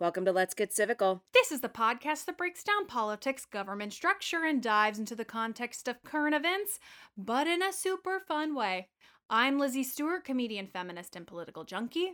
[0.00, 1.22] welcome to Let's Get Civical.
[1.34, 5.88] This is the podcast that breaks down politics, government structure, and dives into the context
[5.88, 6.78] of current events,
[7.16, 8.88] but in a super fun way.
[9.28, 12.12] I'm Lizzie Stewart, comedian, feminist, and political junkie.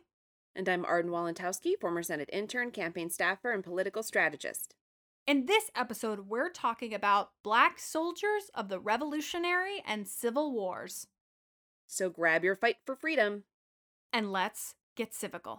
[0.56, 4.74] And I'm Arden Walentowski, former Senate intern, campaign staffer, and political strategist.
[5.26, 11.06] In this episode, we're talking about Black soldiers of the Revolutionary and Civil Wars.
[11.86, 13.44] So grab your fight for freedom.
[14.10, 15.58] And let's get civical.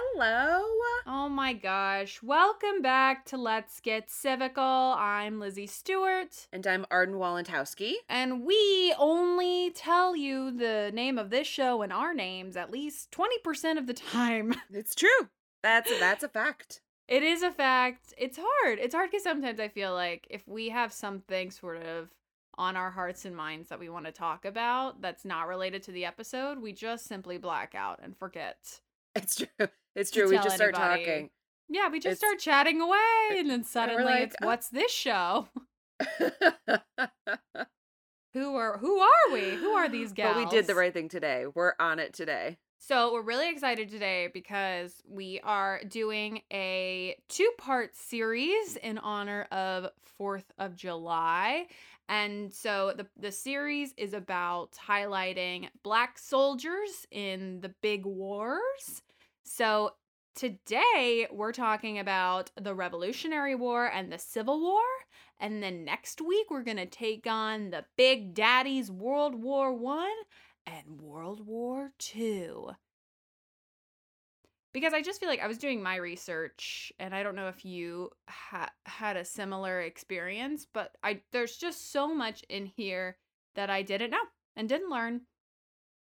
[0.00, 0.62] Hello.
[1.08, 2.22] Oh my gosh.
[2.22, 4.96] Welcome back to Let's Get Civical.
[4.96, 6.46] I'm Lizzie Stewart.
[6.52, 7.94] And I'm Arden Walentowski.
[8.08, 13.10] And we only tell you the name of this show and our names at least
[13.10, 14.54] 20% of the time.
[14.72, 15.28] It's true.
[15.64, 16.80] That's that's a fact.
[17.08, 18.14] It is a fact.
[18.16, 18.78] It's hard.
[18.78, 22.10] It's hard because sometimes I feel like if we have something sort of
[22.56, 25.92] on our hearts and minds that we want to talk about that's not related to
[25.92, 28.80] the episode, we just simply black out and forget.
[29.14, 29.68] It's true.
[29.94, 30.28] It's true.
[30.28, 31.04] We just start anybody.
[31.04, 31.30] talking.
[31.68, 32.98] Yeah, we just It's- start chatting away
[33.38, 35.48] and then suddenly like, it's "Oh." what's this show?
[38.34, 39.54] Who are who are we?
[39.56, 40.34] Who are these gals?
[40.34, 41.46] But we did the right thing today.
[41.52, 42.58] We're on it today.
[42.78, 49.88] So we're really excited today because we are doing a two-part series in honor of
[50.20, 51.66] 4th of July.
[52.08, 59.02] And so the the series is about highlighting black soldiers in the big wars.
[59.44, 59.92] So
[60.34, 64.80] today we're talking about the Revolutionary War and the Civil War.
[65.40, 70.08] And then next week we're going to take on the big daddies World War 1
[70.66, 72.76] and World War II.
[74.72, 77.64] Because I just feel like I was doing my research and I don't know if
[77.64, 83.16] you ha- had a similar experience, but I there's just so much in here
[83.54, 84.24] that I didn't know
[84.56, 85.22] and didn't learn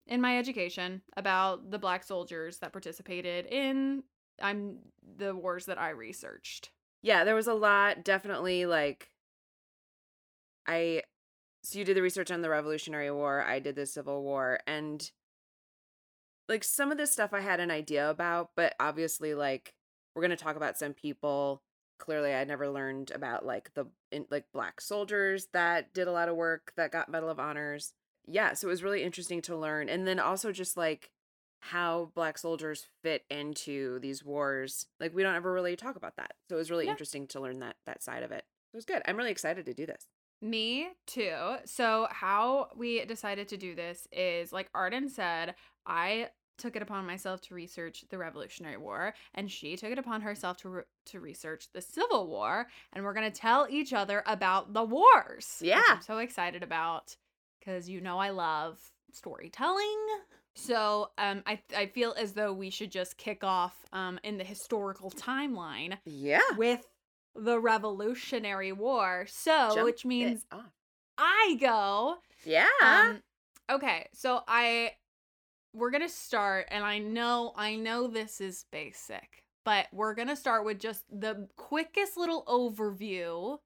[0.08, 4.04] in my education about the black soldiers that participated in
[4.42, 4.80] I'm
[5.18, 6.72] the wars that I researched.
[7.02, 8.04] Yeah, there was a lot.
[8.04, 9.10] Definitely like
[10.68, 11.04] I
[11.64, 15.10] so you did the research on the Revolutionary War, I did the Civil War, and
[16.48, 19.74] like some of this stuff I had an idea about, but obviously like
[20.16, 21.62] we're gonna talk about some people.
[21.98, 26.30] Clearly I never learned about like the in, like black soldiers that did a lot
[26.30, 27.94] of work that got Medal of Honors.
[28.28, 29.88] Yeah, so it was really interesting to learn.
[29.88, 31.12] And then also just like
[31.62, 34.88] how black soldiers fit into these wars.
[35.00, 36.34] Like we don't ever really talk about that.
[36.50, 36.92] So it was really Yeah.
[36.92, 38.46] interesting to learn that that side of it.
[38.74, 39.02] It was good.
[39.06, 40.08] I'm really excited to do this.
[40.42, 41.56] Me too.
[41.66, 47.06] So, how we decided to do this is like Arden said, I took it upon
[47.06, 51.20] myself to research the Revolutionary War, and she took it upon herself to re- to
[51.20, 55.58] research the Civil War, and we're gonna tell each other about the wars.
[55.62, 55.82] Yeah.
[55.88, 57.16] I'm so excited about
[57.60, 58.80] because you know I love
[59.12, 59.98] storytelling.
[60.58, 64.44] So, um, I I feel as though we should just kick off um in the
[64.46, 66.40] historical timeline Yeah.
[66.58, 66.86] with
[67.36, 69.26] the Revolutionary War.
[69.28, 70.46] So, Jump which means.
[71.18, 72.18] I go.
[72.44, 72.68] Yeah.
[72.84, 73.22] Um,
[73.70, 74.92] okay, so I
[75.74, 80.66] we're gonna start, and I know I know this is basic, but we're gonna start
[80.66, 83.60] with just the quickest little overview.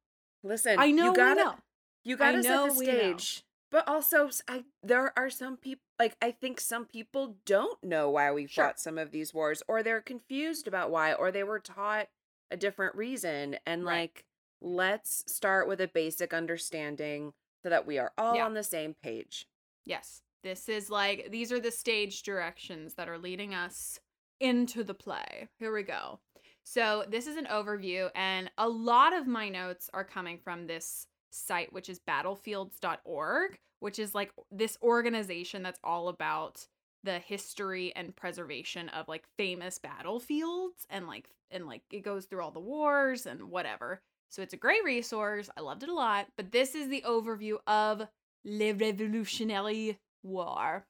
[0.43, 1.55] Listen, I know you gotta know.
[2.03, 3.43] you gotta set know the stage.
[3.71, 8.31] But also I there are some people like I think some people don't know why
[8.31, 8.65] we Sure.
[8.65, 12.07] fought some of these wars or they're confused about why or they were taught
[12.51, 14.01] a different reason and Right.
[14.13, 14.25] like
[14.61, 18.45] let's start with a basic understanding so that we are all Yeah.
[18.45, 19.47] on the same page.
[19.85, 23.99] Yes, this is like these are the stage directions that are leading us
[24.39, 25.47] into the play.
[25.59, 26.19] Here we go.
[26.63, 31.07] So, this is an overview, and a lot of my notes are coming from this
[31.31, 36.67] site, which is battlefields.org, which is like this organization that's all about
[37.03, 42.41] the history and preservation of like famous battlefields and like and like it goes through
[42.41, 44.01] all the wars and whatever.
[44.29, 45.49] So it's a great resource.
[45.57, 48.07] I loved it a lot, but this is the overview of
[48.45, 50.85] Le Revolutionary War.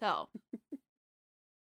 [0.00, 0.28] So,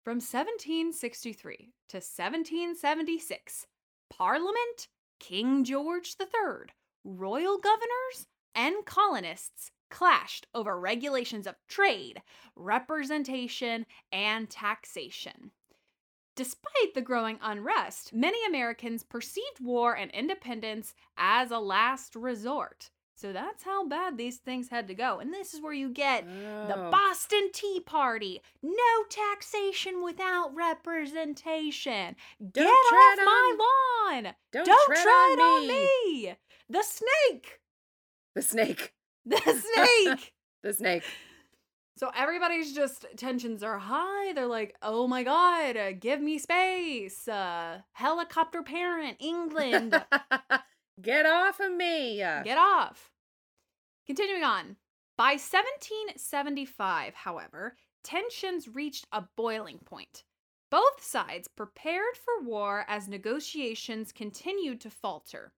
[0.03, 3.67] from 1763 to 1776,
[4.09, 4.87] Parliament,
[5.19, 6.73] King George III,
[7.03, 12.21] royal governors, and colonists clashed over regulations of trade,
[12.55, 15.51] representation, and taxation.
[16.35, 22.89] Despite the growing unrest, many Americans perceived war and independence as a last resort.
[23.15, 25.19] So that's how bad these things had to go.
[25.19, 26.89] And this is where you get the Oh.
[26.89, 28.41] Boston Tea Party.
[28.63, 32.15] No taxation without representation.
[32.51, 34.33] Get off tread my lawn.
[34.51, 36.25] Don't, Don't tread, tread, on, on me.
[36.25, 36.35] me.
[36.67, 37.59] The snake.
[38.33, 38.93] The snake.
[39.25, 39.37] The
[39.75, 40.33] snake.
[40.63, 41.03] The snake.
[41.97, 44.31] so everybody's just tensions are high.
[44.33, 50.01] They're like, "Oh my god, uh, give me space." Uh helicopter parent England.
[51.01, 52.17] Get off of me.
[52.17, 53.11] Get off.
[54.07, 54.77] Continuing on.
[55.17, 60.23] By 1775, however, tensions reached a boiling point.
[60.69, 65.51] Both sides prepared for war as negotiations continued to falter.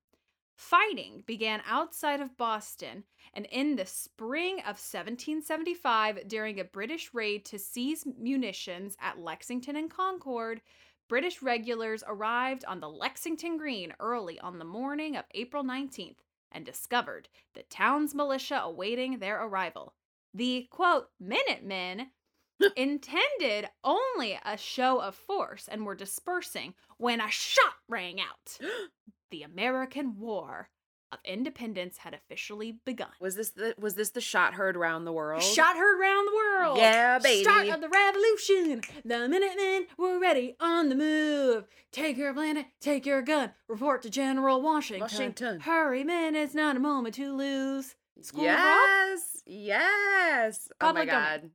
[0.56, 3.04] Fighting began outside of Boston,
[3.34, 9.76] and in the spring of 1775, during a British raid to seize munitions at Lexington
[9.76, 10.62] and Concord,
[11.08, 16.16] British regulars arrived on the Lexington Green early on the morning of April 19th
[16.50, 19.92] and discovered the town's militia awaiting their arrival.
[20.32, 22.12] The quote, Minutemen
[22.76, 28.58] intended only a show of force and were dispersing when a shot rang out.
[29.30, 30.68] the American War
[31.12, 33.10] of Independence had officially begun.
[33.20, 35.42] Was this the was this the shot heard around the world?
[35.42, 36.78] Shot heard round the world.
[36.78, 37.44] Yeah, baby.
[37.44, 38.80] Start of the revolution.
[39.04, 41.64] The Minutemen were ready on the move.
[41.92, 43.52] Take your planet, take your gun.
[43.68, 45.02] Report to General Washington.
[45.02, 45.60] Washington.
[45.60, 47.94] Hurry, men, it's not a moment to lose.
[48.20, 48.56] School of Rock?
[48.56, 49.42] yes.
[49.46, 50.68] Yes.
[50.80, 51.22] Oh my Public domain.
[51.22, 51.50] god.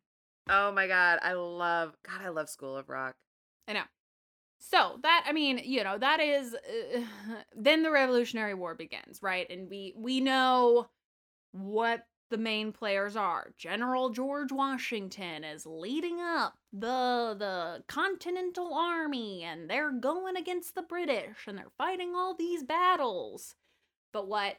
[0.49, 1.19] Oh my god.
[1.21, 3.15] I love God, I love School of Rock.
[3.67, 3.83] I know.
[4.63, 7.01] So that I mean, you know, that is uh,
[7.55, 9.49] then the Revolutionary War begins, right?
[9.49, 10.87] And we we know
[11.51, 13.53] what the main players are.
[13.57, 20.83] General George Washington is leading up the the Continental Army and they're going against the
[20.83, 23.55] British and they're fighting all these battles.
[24.13, 24.57] But what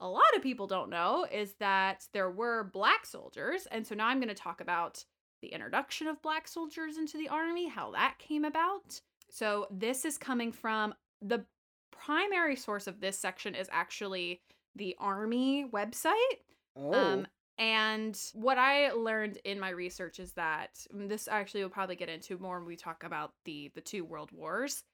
[0.00, 4.08] a lot of people don't know is that there were black soldiers, and so now
[4.08, 5.04] I'm going to talk about
[5.42, 9.00] the introduction of black soldiers into the army, how that came about.
[9.30, 11.44] So this is coming from the
[11.90, 14.40] primary source of this section is actually
[14.76, 16.38] the army website.
[16.76, 16.92] Oh.
[16.92, 17.26] Um,
[17.58, 22.38] and what I learned in my research is that this actually we'll probably get into
[22.38, 24.84] more when we talk about the the two world wars,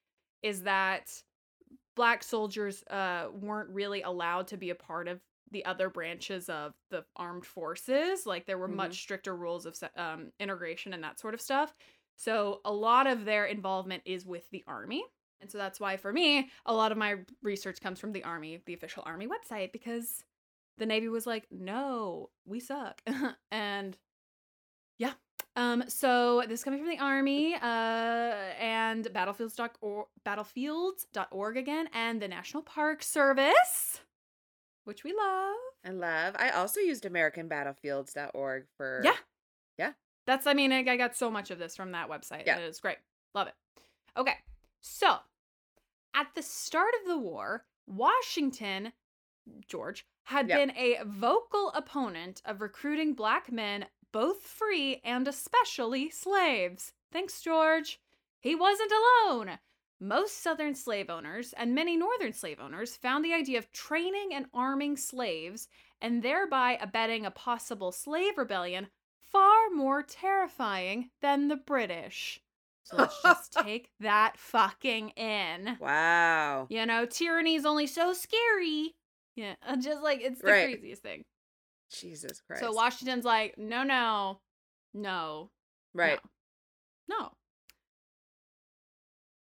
[0.43, 1.23] is that
[1.97, 5.21] black soldiers uh, weren't really allowed to be a part of
[5.51, 8.27] the other branches of the armed forces.
[8.27, 8.75] Like there were Mhm.
[8.77, 11.75] much stricter rules of um, integration and that sort of stuff.
[12.17, 15.05] So a lot of their involvement is with the army.
[15.41, 18.61] And so that's why for me, a lot of my research comes from the army,
[18.65, 20.25] the official army website, because
[20.79, 23.03] the Navy was like, no, we suck.
[23.51, 23.97] and
[24.99, 25.13] yeah.
[25.57, 27.59] Um, so this is coming from the Army, uh,
[28.59, 34.01] and battlefields.org, battlefields.org again, and the National Park Service,
[34.85, 35.55] which we love.
[35.85, 36.35] I love.
[36.39, 39.17] I also used AmericanBattlefields.org for Yeah.
[39.79, 39.93] Yeah.
[40.27, 42.47] That's, I mean, I, got so much of this from that website.
[42.47, 42.59] Yeah.
[42.59, 42.99] It is great.
[43.35, 43.55] Love it.
[44.17, 44.37] Okay.
[44.81, 45.17] So,
[46.15, 48.93] at the start of the war, Washington,
[49.67, 50.57] George, had Yeah.
[50.57, 56.95] been a vocal opponent of recruiting black men, both free and especially slaves.
[57.13, 58.01] Thanks, George.
[58.41, 59.59] He wasn't alone.
[60.01, 64.47] Most Southern slave owners and many Northern slave owners found the idea of training and
[64.53, 65.69] arming slaves
[66.01, 68.89] and thereby abetting a possible slave rebellion
[69.35, 72.41] far more terrifying than the British.
[72.85, 75.77] So let's just take that fucking in.
[75.81, 76.67] Wow.
[76.71, 78.95] You know, tyranny is only so scary.
[79.35, 80.69] Yeah, just like it's the Right.
[80.71, 81.25] craziest thing.
[81.93, 82.63] Jesus Christ.
[82.63, 84.39] So Washington's like, no, no,
[84.95, 85.51] no,
[85.93, 86.21] Right.
[87.09, 87.19] no.
[87.19, 87.33] no.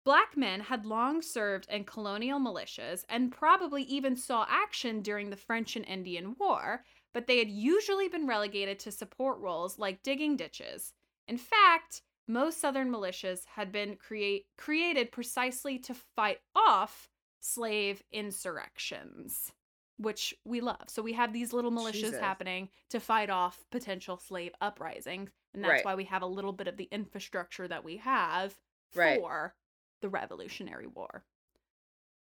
[0.04, 5.36] Black men had long served in colonial militias and probably even saw action during the
[5.36, 10.37] French and Indian War, but they had usually been relegated to support roles like digging
[10.37, 10.92] ditches.
[11.28, 17.09] In fact, most Southern militias had been create, created precisely to fight off
[17.40, 19.52] slave insurrections.
[19.99, 20.83] which we love.
[20.88, 22.19] So we have these little militias Jesus.
[22.19, 25.85] happening to fight off potential slave uprisings, and that's Right.
[25.85, 28.59] why we have a little bit of the infrastructure that we have
[28.97, 29.21] Right.
[29.21, 29.54] for
[30.00, 31.25] the Revolutionary War.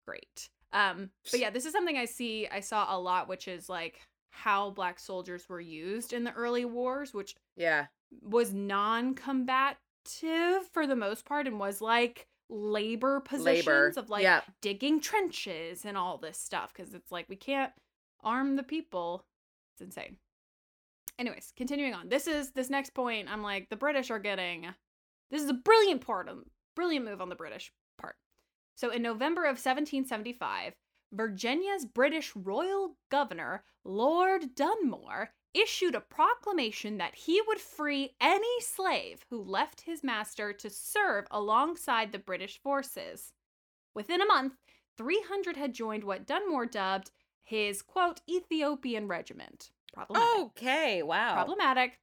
[0.06, 0.48] Great.
[0.72, 4.00] Um, but yeah, this is something I see I saw a lot, which is like
[4.30, 7.86] how black soldiers were used in the early wars, which Yeah.
[8.22, 9.76] was non-combative
[10.72, 13.92] for the most part and was like labor positions Labor.
[13.96, 14.40] of like yeah.
[14.60, 17.72] digging trenches and all this stuff because it's like we can't
[18.22, 19.24] arm the people.
[19.74, 20.16] It's insane.
[21.18, 22.08] Anyways, continuing on.
[22.08, 23.28] This is this next point.
[23.30, 24.66] I'm like the British are getting.
[25.30, 26.38] This is a brilliant part of
[26.74, 28.16] brilliant move on the British part.
[28.74, 30.72] So in November of 1775,
[31.12, 39.24] Virginia's British royal governor, Lord Dunmore, issued a proclamation that he would free any slave
[39.30, 43.32] who left his master to serve alongside the British forces.
[43.94, 44.54] Within a month,
[44.96, 47.10] 300 had joined what Dunmore dubbed
[47.42, 49.70] his quote Ethiopian regiment.
[49.92, 50.40] Problematic.
[50.40, 51.02] Okay.
[51.02, 51.34] Wow.
[51.34, 51.98] Problematic.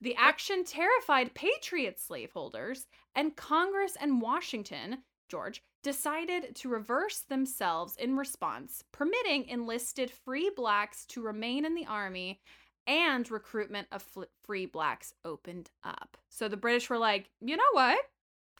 [0.00, 4.98] The action terrified Patriot slaveholders, and Congress and Washington,
[5.28, 11.86] George, decided to reverse themselves in response, permitting enlisted free blacks to remain in the
[11.86, 12.40] army
[12.88, 16.16] and recruitment of fl- free blacks opened up.
[16.30, 17.98] So the British were like, you know what?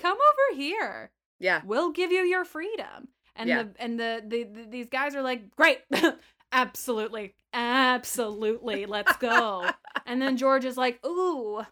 [0.00, 1.10] Come over here.
[1.40, 1.60] Yeah.
[1.64, 3.08] We'll give you your freedom.
[3.36, 3.62] And Yeah.
[3.64, 5.80] the and the, the, the these guys are like, great,
[6.52, 9.68] absolutely, absolutely, let's go.
[10.06, 11.64] and then George is like, ooh,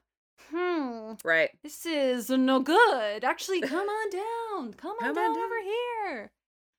[0.52, 1.50] hmm, Right.
[1.62, 3.24] this is no good.
[3.24, 4.72] Actually, come on down.
[4.74, 5.44] Come on Come on down, down.
[5.44, 6.30] over here.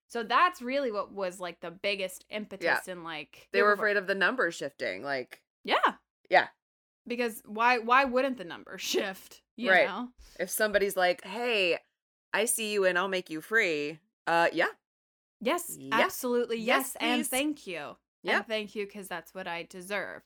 [0.07, 3.83] So that's really what was like the biggest impetus in like They the were revolt.
[3.83, 5.03] afraid of the numbers shifting.
[5.03, 5.95] Like, Yeah.
[6.29, 6.47] Yeah.
[7.07, 9.41] Because why why wouldn't the number shift?
[9.57, 9.87] You Right.
[9.87, 10.09] know?
[10.39, 11.77] if somebody's like, "Hey,
[12.33, 14.67] I see you and I'll make you free." Uh, yeah.
[15.41, 15.99] Yes, Yeah.
[15.99, 16.57] absolutely.
[16.57, 17.97] Yes, Yes, and thank you.
[18.23, 18.37] Yeah.
[18.37, 20.21] And thank you because that's what I deserve.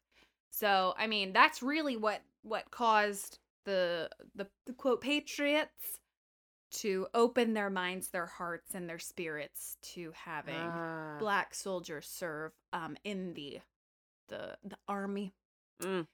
[0.52, 6.00] So, I mean, that's really what what caused the the, the quote patriots
[6.70, 11.16] to open their minds, their hearts, and their spirits to having Ah.
[11.20, 13.60] black soldiers serve um in the
[14.30, 15.34] the the army.
[15.82, 16.08] Mm.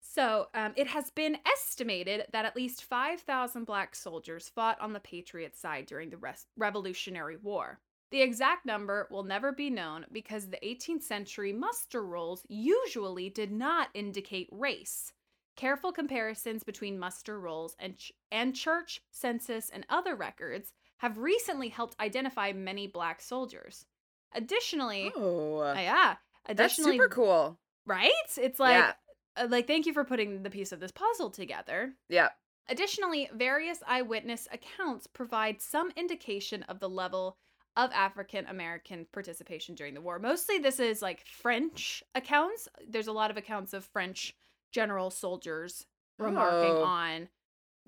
[0.00, 5.00] So, um, it has been estimated that at least 5,000 black soldiers fought on the
[5.00, 7.80] Patriot side during the Res- Revolutionary War.
[8.12, 13.50] The exact number will never be known because the 18th century muster rolls usually did
[13.50, 15.12] not indicate race.
[15.56, 21.68] Careful comparisons between muster rolls and, ch- and church, census, and other records have recently
[21.70, 23.86] helped identify many black soldiers.
[24.34, 26.16] Additionally, Oh, uh, yeah,
[26.54, 27.58] that's super cool.
[27.86, 28.12] right?
[28.36, 28.92] It's like, Yeah.
[29.36, 31.94] uh, like, thank you for putting the piece of this puzzle together.
[32.08, 32.30] Yeah.
[32.68, 37.38] Additionally, various eyewitness accounts provide some indication of the level
[37.76, 40.18] of African American participation during the war.
[40.18, 42.68] Mostly, this is like French accounts.
[42.88, 44.34] There's a lot of accounts of French
[44.72, 45.86] general soldiers
[46.18, 46.82] remarking Oh.
[46.82, 47.28] on,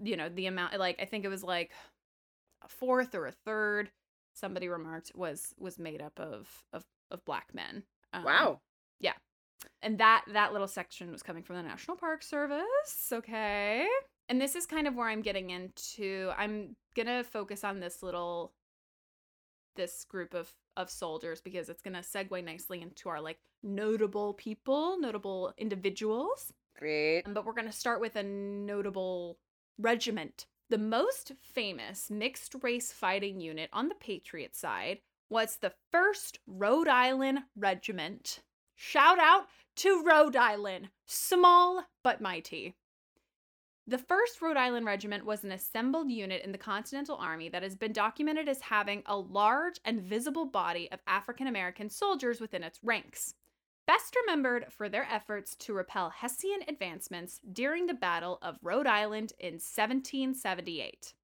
[0.03, 0.79] you know, the amount.
[0.79, 1.73] Like, I think it was like
[2.63, 3.91] a fourth or a third.
[4.35, 7.85] Somebody remarked was was made up of of of black men.
[8.13, 8.61] Um, Wow.
[9.83, 13.11] and that that little section was coming from the National Park Service.
[13.13, 13.87] Okay.
[14.29, 18.03] And this is kind of where I'm getting into I'm going to focus on this
[18.03, 18.53] little
[19.77, 24.35] this group of of soldiers because it's going to segue nicely into our like notable
[24.35, 26.53] people, notable individuals.
[26.79, 27.25] Great.
[27.27, 29.39] Um, but we're going to start with a notable
[29.79, 30.47] regiment.
[30.71, 36.89] The most famous mixed race fighting unit on the Patriot side was the 1st Rhode
[36.89, 38.41] Island Regiment.
[38.75, 42.77] Shout out to Rhode Island, small but mighty.
[43.87, 47.75] The 1st Rhode Island Regiment was an assembled unit in the Continental Army that has
[47.75, 52.79] been documented as having a large and visible body of African American soldiers within its
[52.85, 53.35] ranks
[53.89, 59.33] best remembered for their efforts to repel Hessian advancements during the Battle of Rhode Island
[59.41, 61.15] in 1778.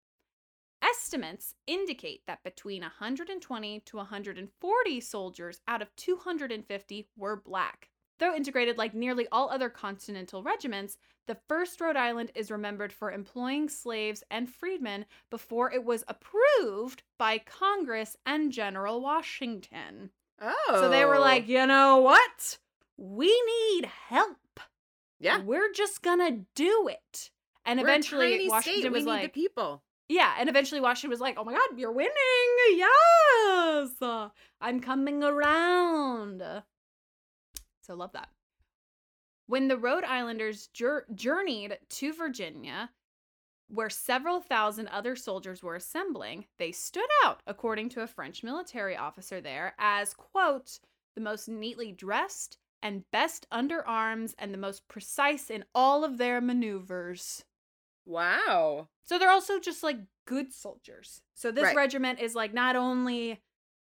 [0.82, 7.90] Estimates indicate that between 120 to 140 soldiers out of 250 were black.
[8.18, 13.12] Though integrated like nearly all other continental regiments, the 1st Rhode Island is remembered for
[13.12, 20.10] employing slaves and freedmen before it was approved by Congress and General Washington.
[20.40, 20.64] Oh.
[20.72, 22.58] So they were like, you know what?
[22.96, 24.60] We need help.
[25.20, 25.40] yeah.
[25.40, 27.30] We're just gonna do it.
[27.64, 28.92] And We're eventually Washington state.
[28.92, 29.82] was we need like, the people.
[30.08, 32.12] yeah, and eventually Washington was like, oh my god, you're winning.
[32.76, 33.90] Yes.
[34.02, 34.28] Uh,
[34.60, 36.42] I'm coming around.
[37.82, 38.28] So love that.
[39.46, 42.90] When the Rhode Islanders jour- journeyed to Virginia,
[43.68, 48.96] where several thousand other soldiers were assembling, they stood out, according to a French military
[48.96, 50.78] officer there, as, quote,
[51.14, 56.18] the most neatly dressed, and best under arms, and the most precise in all of
[56.18, 57.44] their maneuvers.
[58.06, 58.88] Wow.
[59.04, 61.22] So they're also just like good soldiers.
[61.34, 61.76] So this Right.
[61.76, 63.42] regiment is like not only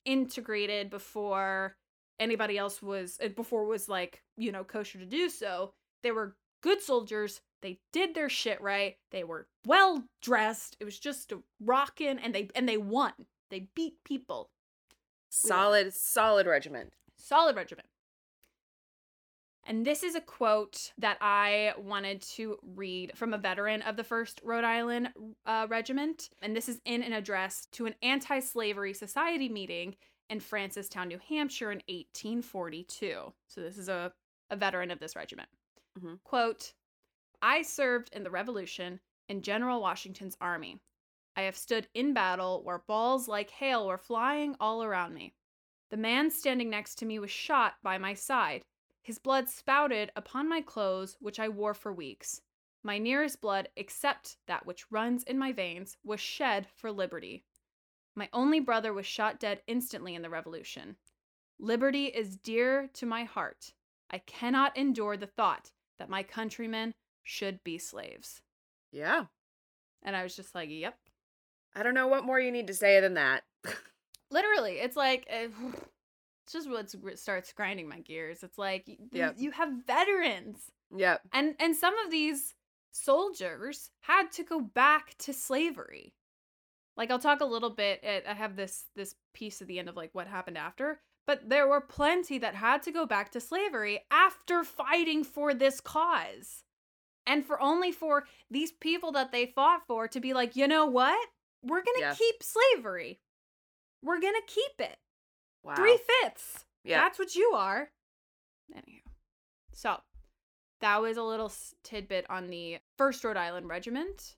[0.04, 1.76] integrated before
[2.18, 5.74] anybody else was uh, before it was like, you know, kosher to do so.
[6.02, 7.40] They were good soldiers.
[7.62, 8.96] They did their shit right.
[9.10, 10.76] They were well dressed.
[10.78, 13.12] It was just a rockin' and they and they won.
[13.50, 14.50] They beat people.
[15.30, 16.92] Solid, solid regiment.
[17.16, 17.88] Solid regiment.
[19.68, 24.04] And this is a quote that I wanted to read from a veteran of the
[24.04, 25.08] 1st Rhode Island
[25.44, 26.30] uh, Regiment.
[26.40, 29.96] And this is in an address to an anti slavery society meeting
[30.30, 33.32] in Francestown, New Hampshire in 1842.
[33.48, 34.12] So this is a,
[34.50, 35.48] a veteran of this regiment.
[35.98, 36.18] Mhm.
[36.22, 36.72] Quote
[37.42, 40.80] I served in the Revolution in General Washington's army.
[41.36, 45.34] I have stood in battle where balls like hail were flying all around me.
[45.90, 48.64] The man standing next to me was shot by my side.
[49.02, 52.40] His blood spouted upon my clothes, which I wore for weeks.
[52.82, 57.44] My nearest blood, except that which runs in my veins, was shed for liberty.
[58.14, 60.96] My only brother was shot dead instantly in the Revolution.
[61.58, 63.74] Liberty is dear to my heart.
[64.10, 66.94] I cannot endure the thought that my countrymen
[67.28, 68.40] should be slaves.
[68.92, 69.24] Yeah.
[70.02, 70.96] And I was just like, yep.
[71.74, 73.42] I don't know what more you need to say than that.
[74.30, 75.48] Literally, it's like eh,
[76.44, 78.42] it's just what starts grinding my gears.
[78.42, 79.34] It's like Yep.
[79.38, 81.20] you have veterans, yep.
[81.32, 82.54] and and some of these
[82.92, 86.14] soldiers had to go back to slavery.
[86.96, 88.00] Like I'll talk a little bit.
[88.02, 91.48] eh, I have this this piece at the end of like what happened after, but
[91.48, 96.62] there were plenty that had to go back to slavery after fighting for this cause.
[97.26, 100.86] And for only for these people that they fought for to be like, you know
[100.86, 101.28] what?
[101.62, 102.14] We're gonna Yeah.
[102.14, 103.20] keep slavery.
[104.02, 104.98] We're gonna keep it.
[105.62, 105.74] Wow.
[105.74, 106.64] Three fifths.
[106.84, 107.00] Yeah.
[107.00, 107.90] That's what you are.
[108.72, 109.02] Anywho.
[109.72, 110.00] So
[110.80, 111.52] that was a little
[111.82, 114.36] tidbit on the First Rhode Island Regiment.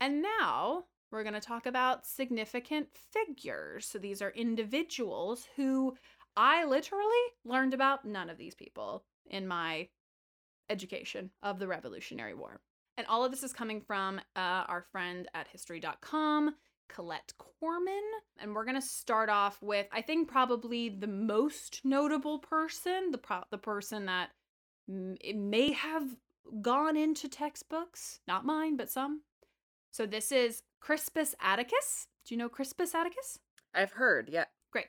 [0.00, 3.86] And now we're going to talk about significant figures.
[3.86, 5.96] So these are individuals who
[6.36, 7.04] I literally
[7.44, 9.88] learned about none of these people in my
[10.70, 12.60] education of the Revolutionary War.
[12.96, 16.54] And all of this is coming from uh, our friend at history.com,
[16.88, 18.02] Colette Coleman.
[18.38, 23.18] And we're going to start off with, I think, probably the most notable person, the,
[23.18, 24.30] pro- the person that
[24.88, 26.14] m- it may have
[26.62, 29.22] gone into textbooks, not mine, but some.
[29.90, 32.06] So this is Crispus Atticus.
[32.26, 33.38] Do you know Crispus Atticus?
[33.74, 34.28] I've heard.
[34.32, 34.44] Yeah.
[34.72, 34.86] Great.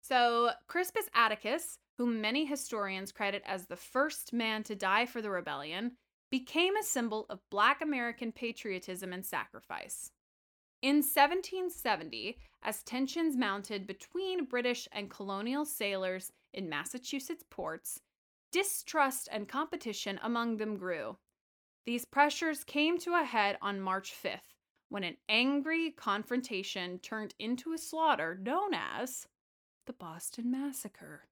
[0.00, 5.30] So, Crispus Atticus, whom many historians credit as the first man to die for the
[5.30, 5.92] rebellion,
[6.30, 10.10] became a symbol of Black American patriotism and sacrifice.
[10.82, 18.00] In 1770, as tensions mounted between British and colonial sailors in Massachusetts ports,
[18.52, 21.16] distrust and competition among them grew.
[21.86, 24.54] These pressures came to a head on March 5th
[24.88, 29.26] when an angry confrontation turned into a slaughter known as
[29.86, 31.24] the Boston Massacre.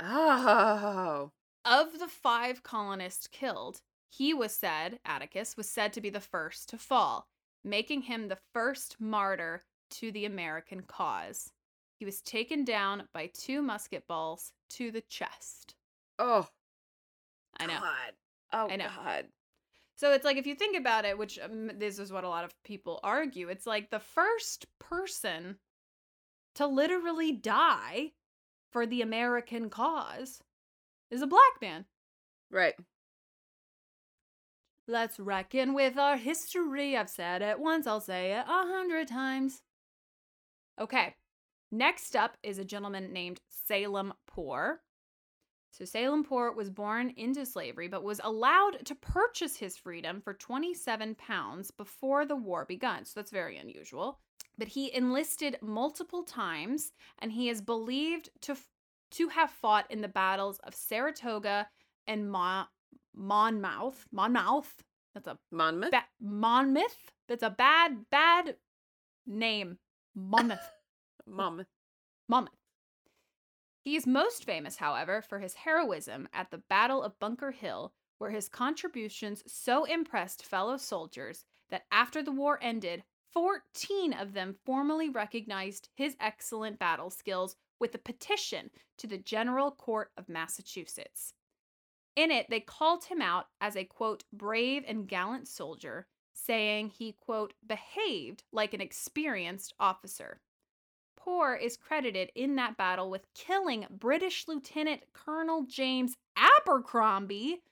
[0.00, 1.30] Oh.
[1.64, 3.80] Of the five colonists killed,
[4.10, 7.26] he was said, Atticus, was said to be the first to fall,
[7.64, 11.50] making him the first martyr to the American cause.
[11.98, 15.74] He was taken down by two musket balls to the chest.
[16.18, 16.48] Oh.
[17.58, 17.80] I know.
[17.80, 18.12] God.
[18.52, 18.88] Oh I know.
[19.04, 19.26] God.
[19.96, 22.44] So it's like if you think about it, which um, this is what a lot
[22.44, 25.56] of people argue, it's like the first person
[26.56, 28.12] to literally die
[28.74, 30.42] for the American cause
[31.08, 31.84] is a black man.
[32.50, 32.74] Right.
[34.88, 36.96] Let's reckon with our history.
[36.96, 39.62] I've said it once, I'll say it a hundred times.
[40.80, 41.14] Okay,
[41.70, 44.80] next up is a gentleman named Salem Poor.
[45.70, 50.34] So, Salem Poor was born into slavery but was allowed to purchase his freedom for
[50.34, 53.04] 27 pounds before the war begun.
[53.04, 54.18] So, that's very unusual.
[54.56, 58.68] But he enlisted multiple times and he is believed to, f-
[59.12, 61.68] to have fought in the battles of Saratoga
[62.06, 62.66] and Mon-
[63.14, 64.06] Monmouth.
[64.12, 64.82] Monmouth.
[65.14, 65.90] That's a Monmouth.
[65.90, 67.12] ba- Monmouth.
[67.28, 68.56] That's a bad, bad
[69.26, 69.78] name.
[70.14, 70.70] Monmouth.
[71.26, 71.66] Monmouth.
[72.28, 72.52] Monmouth.
[73.84, 78.30] He is most famous, however, for his heroism at the Battle of Bunker Hill, where
[78.30, 85.08] his contributions so impressed fellow soldiers that after the war ended, 14 of them formally
[85.08, 91.34] recognized his excellent battle skills with a petition to the General Court of Massachusetts.
[92.16, 97.12] In it, they called him out as a quote, brave and gallant soldier, saying he
[97.12, 100.40] quote, behaved like an experienced officer.
[101.16, 107.62] Poor is credited in that battle with killing British Lieutenant Colonel James Abercrombie,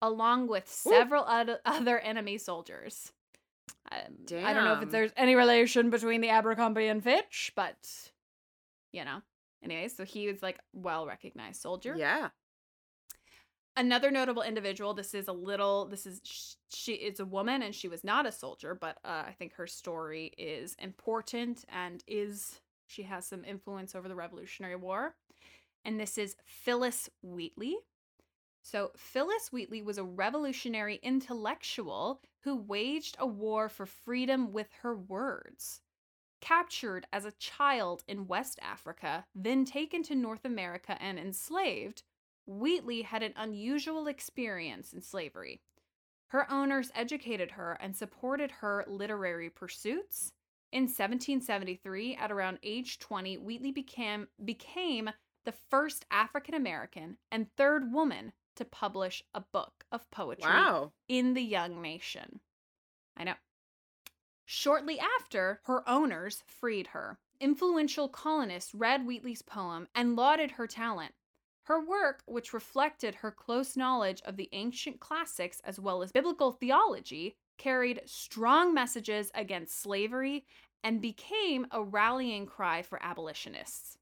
[0.00, 3.12] along with several other, other enemy soldiers.
[4.06, 7.76] Um, I don't know if there's any relation between the Abercrombie and Fitch, but
[8.92, 9.22] you know.
[9.62, 11.94] Anyway, so he was like well recognized soldier.
[11.96, 12.30] Yeah.
[13.76, 14.92] Another notable individual.
[14.92, 15.86] This is a little.
[15.86, 19.34] This is she is a woman and she was not a soldier, but uh, I
[19.38, 25.14] think her story is important and is she has some influence over the Revolutionary War.
[25.84, 27.76] And this is Phillis Wheatley.
[28.62, 34.96] So Phillis Wheatley was a revolutionary intellectual who waged a war for freedom with her
[34.96, 35.80] words.
[36.40, 42.02] Captured as a child in West Africa, then taken to North America and enslaved,
[42.46, 45.60] Wheatley had an unusual experience in slavery.
[46.28, 50.32] Her owners educated her and supported her literary pursuits.
[50.72, 55.10] In 1773, at around age 20, Wheatley became, became
[55.44, 60.92] the first African American and third woman to publish a book of poetry Wow.
[61.08, 62.40] in the young nation.
[63.16, 63.34] I know.
[64.44, 67.18] Shortly after, her owners freed her.
[67.40, 71.14] Influential colonists read Wheatley's poem and lauded her talent.
[71.64, 76.52] Her work, which reflected her close knowledge of the ancient classics as well as biblical
[76.52, 80.44] theology, carried strong messages against slavery
[80.82, 83.96] and became a rallying cry for abolitionists.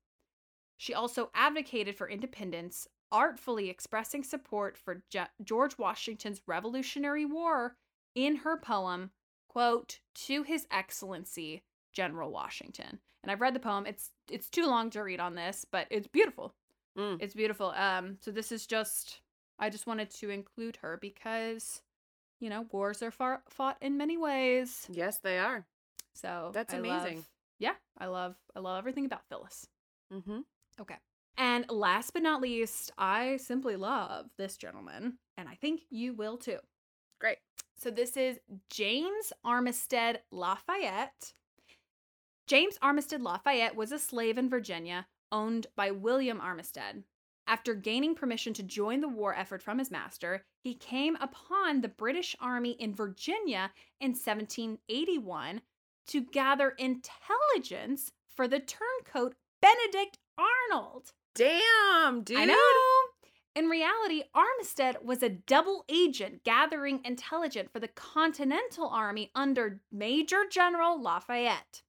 [0.78, 7.76] She also advocated for independence, artfully expressing support for Je- George Washington's Revolutionary War
[8.14, 9.10] in her poem,
[9.48, 12.98] quote, to his excellency, General Washington.
[13.22, 13.86] And I've read the poem.
[13.86, 16.54] It's it's too long to read on this, but it's beautiful.
[16.98, 17.18] Mm.
[17.20, 17.70] It's beautiful.
[17.76, 19.20] Um so this is just
[19.58, 21.82] I just wanted to include her because
[22.40, 24.86] you know, wars are far, fought in many ways.
[24.90, 25.66] Yes, they are.
[26.14, 27.24] So That's I love- amazing.
[27.58, 29.66] yeah, I love I love everything about Phillis.
[30.12, 30.40] Mm-hmm.
[30.80, 30.96] Okay.
[31.40, 36.36] And last but not least, I simply love this gentleman, and I think you will
[36.36, 36.58] too.
[37.18, 37.38] Great.
[37.78, 41.32] So this is James Armistead Lafayette.
[42.46, 47.04] James Armistead Lafayette was a slave in Virginia owned by William Armistead.
[47.46, 51.88] After gaining permission to join the war effort from his master, he came upon the
[51.88, 55.62] British Army in Virginia in 1781
[56.08, 61.12] to gather intelligence for the turncoat Benedict Arnold.
[61.34, 62.38] Damn, dude.
[62.38, 62.56] I know.
[63.56, 70.44] In reality, Armistead was a double agent gathering intelligence for the Continental Army under Major
[70.50, 71.82] General Lafayette.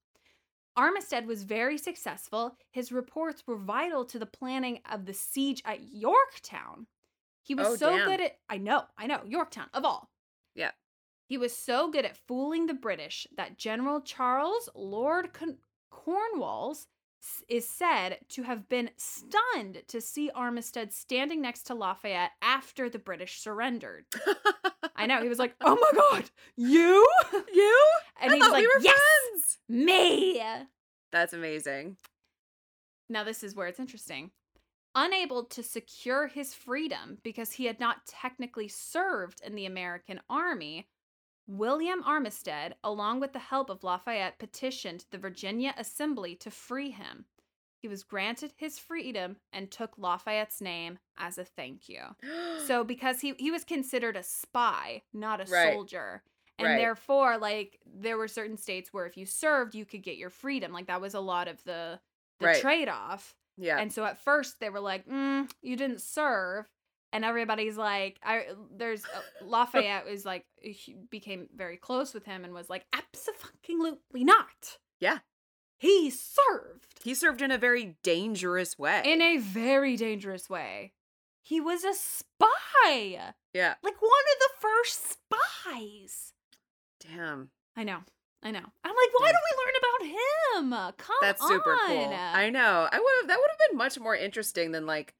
[0.76, 2.56] Armistead was very successful.
[2.72, 6.86] His reports were vital to the planning of the siege at Yorktown.
[7.42, 8.08] He was Oh, so damn.
[8.08, 10.10] good at I know, I know, Yorktown of all.
[10.54, 10.70] Yeah.
[11.26, 15.58] He was so good at fooling the British that General Charles Lord Con-
[15.90, 16.86] Cornwallis
[17.48, 22.98] is said to have been stunned to see Armistead standing next to Lafayette after the
[22.98, 24.04] British surrendered.
[24.96, 25.22] I know.
[25.22, 27.06] He was like, "Oh my god, you?"
[27.52, 27.86] you?
[28.20, 29.58] And I he like, we "Yes, friends.
[29.68, 30.42] me."
[31.10, 31.96] That's amazing.
[33.08, 34.30] Now this is where it's interesting.
[34.94, 40.86] Unable to secure his freedom because he had not technically served in the American army,
[41.46, 47.26] William Armistead, along with the help of Lafayette, petitioned the Virginia Assembly to free him.
[47.78, 52.16] He was granted his freedom and took Lafayette's name as a thank you.
[52.56, 55.82] So because he he was considered a spy, not a Right.
[55.86, 56.24] soldier.
[56.58, 56.78] And Right.
[56.78, 60.72] therefore like there were certain states where if you served you could get your freedom.
[60.72, 62.00] Like that was a lot of the
[62.40, 62.68] the Right.
[62.70, 63.36] trade-off.
[63.58, 63.82] yeah.
[63.82, 66.71] And so at first they were like, mm, "You didn't serve,"
[67.12, 68.46] and everybody's like, "I."
[68.76, 74.24] There's uh, Lafayette was like he became very close with him and was like, "Absolutely
[74.24, 75.18] not." Yeah.
[75.78, 79.02] he served he served in a very dangerous way.
[79.04, 80.92] in a very dangerous way.
[81.44, 83.74] He was a spy, yeah.
[83.82, 86.32] like one of the first spies.
[87.00, 87.50] Damn.
[87.76, 87.98] I know.
[88.44, 88.60] I know.
[88.84, 89.32] I'm like, why Yeah.
[89.32, 90.94] don't we learn about him?
[90.98, 92.12] Come That's super cool.
[92.14, 92.88] I know.
[92.90, 95.14] I would have that would have been much more interesting than like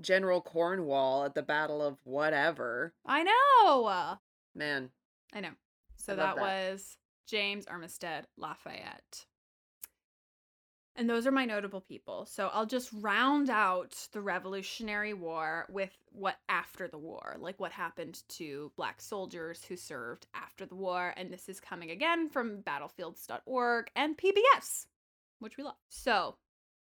[0.00, 2.92] General Cornwall at the Battle of whatever.
[3.06, 4.18] I know.
[4.54, 4.90] Man.
[5.32, 5.50] I know.
[5.96, 6.42] So I that, that.
[6.42, 9.26] was James Armistead Lafayette.
[10.96, 12.26] And those are my notable people.
[12.26, 17.72] So I'll just round out the Revolutionary War with what after the war, like what
[17.72, 21.14] happened to black soldiers who served after the war.
[21.16, 24.86] And this is coming again from battlefields.org and PBS,
[25.38, 25.76] which we love.
[25.88, 26.36] So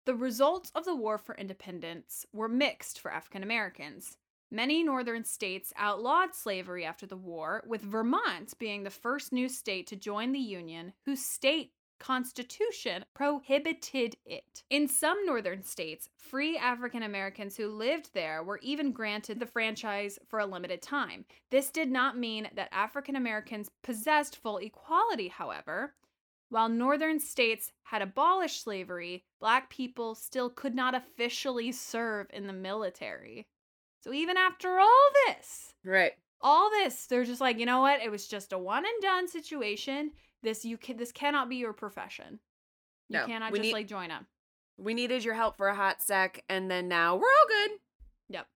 [0.05, 4.17] the results of the War for Independence were mixed for African Americans.
[4.51, 9.87] Many northern states outlawed slavery after the war, with Vermont being the first new state
[9.87, 14.63] to join the Union, whose state Constitution prohibited it.
[14.69, 20.19] In some northern states, free African Americans who lived there were even granted the franchise
[20.27, 21.25] for a limited time.
[21.49, 25.95] This did not mean that African Americans possessed full equality, however.
[26.55, 32.53] While northern states had abolished slavery, black people still could not officially serve in the
[32.53, 33.45] military.
[33.99, 36.13] So even after all this, Right.
[36.39, 38.01] all this, they're just like, you know what?
[38.01, 40.13] It was just a one and done situation.
[40.43, 42.39] This you can this cannot be your profession.
[43.09, 44.23] You No, cannot just need- like join up.
[44.77, 47.71] We needed your help for a hot sec, and then now we're all good.
[48.29, 48.47] Yep.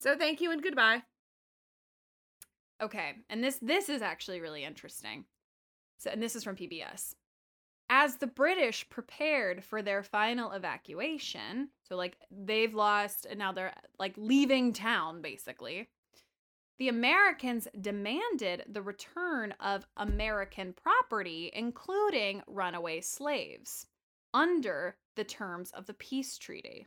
[0.00, 1.04] So thank you and goodbye.
[2.82, 5.24] Okay, and this this is actually really interesting.
[5.98, 7.14] So, and this is from PBS.
[7.90, 13.74] As the British prepared for their final evacuation, so like they've lost and now they're
[13.98, 15.88] like leaving town basically.
[16.78, 23.86] The Americans demanded the return of American property, including runaway slaves,
[24.32, 26.86] under the terms of the peace treaty.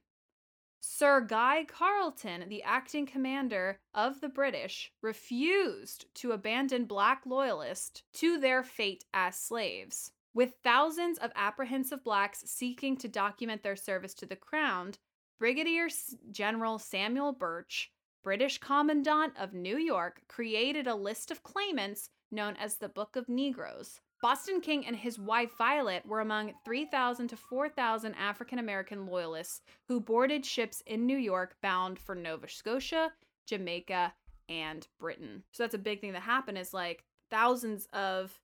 [0.83, 8.39] Sir Guy Carleton, the acting commander of the British, refused to abandon black loyalists to
[8.39, 10.11] their fate as slaves.
[10.33, 14.93] With thousands of apprehensive blacks seeking to document their service to the crown,
[15.37, 15.87] Brigadier
[16.31, 17.91] General Samuel Birch,
[18.23, 23.29] British Commandant of New York, created a list of claimants known as the Book of
[23.29, 24.01] Negroes.
[24.21, 29.99] Boston King and his wife Violet were among 3,000 to 4,000 African American loyalists who
[29.99, 33.11] boarded ships in New York bound for Nova Scotia,
[33.47, 34.13] Jamaica,
[34.47, 35.43] and Britain.
[35.51, 38.39] So that's a big thing that happened is like thousands of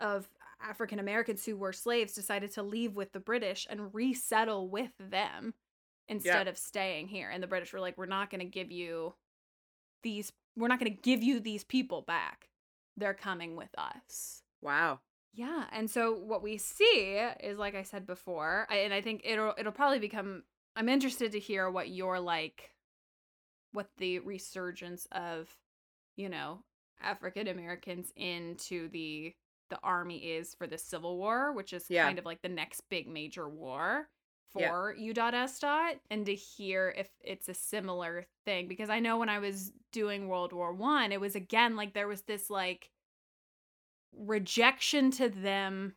[0.00, 0.28] of
[0.62, 5.54] African Americans who were slaves decided to leave with the British and resettle with them
[6.08, 7.30] instead of staying here.
[7.30, 9.14] And the British were like, we're not going to give you
[10.02, 12.48] these, we're not going to give you these people back.
[12.96, 14.42] They're coming with us.
[14.62, 15.00] Wow.
[15.32, 19.22] Yeah, and so what we see is like I said before, I, and I think
[19.24, 22.72] it'll it'll probably become I'm interested to hear what your like
[23.72, 25.48] what the resurgence of,
[26.16, 26.64] you know,
[27.00, 29.34] African Americans into the
[29.70, 32.00] the army is for the Civil War, which is Yeah.
[32.00, 34.08] kind of like the next big major war
[34.50, 34.98] for Yeah.
[34.98, 35.58] U.S.
[35.60, 39.72] dot and to hear if it's a similar thing because I know when I was
[39.92, 42.90] doing World War 1, it was again like there was this like
[44.16, 45.94] rejection to them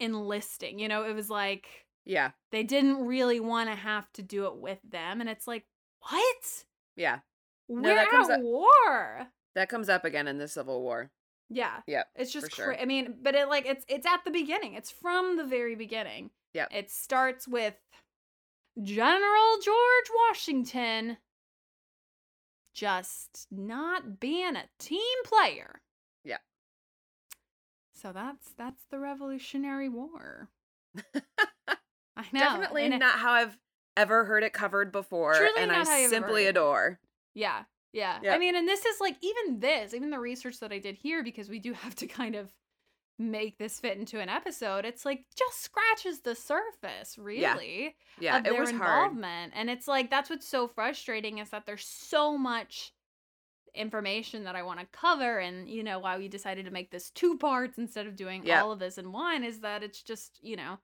[0.00, 0.78] enlisting.
[0.78, 2.32] You know, it was like Yeah.
[2.50, 5.20] they didn't really want to have to do it with them.
[5.20, 5.64] And it's like,
[6.10, 6.64] what?
[6.96, 7.20] Yeah.
[7.68, 9.28] We're that comes at up- war.
[9.54, 11.10] That comes up again in the Civil War.
[11.48, 11.82] Yeah.
[11.86, 12.04] Yeah.
[12.14, 12.74] It's just sure.
[12.78, 14.74] I mean, but it like it's it's at the beginning.
[14.74, 16.30] It's from the very beginning.
[16.54, 16.66] Yeah.
[16.70, 17.74] It starts with
[18.82, 21.18] General George Washington
[22.74, 25.82] just not being a team player.
[28.02, 28.10] Yeah.
[28.10, 30.48] So that's that's the Revolutionary War.
[32.16, 32.40] I know.
[32.40, 33.56] Definitely and it- not how I've
[33.96, 37.00] ever heard it covered before, Truly and I simply heard adore.
[37.34, 38.18] Yeah, yeah.
[38.30, 41.22] I mean, and this is like even this, even the research that I did here,
[41.22, 42.52] because we do have to kind of
[43.18, 44.84] make this fit into an episode.
[44.84, 49.12] It's like just scratches the surface, really, Yeah, of it their was hard.
[49.54, 52.92] And it's like that's what's so frustrating is that there's so much
[53.74, 57.10] information that I want to cover, and you know why we decided to make this
[57.10, 58.62] two parts instead of doing Yep.
[58.62, 60.78] all of this in one is that it's just you know,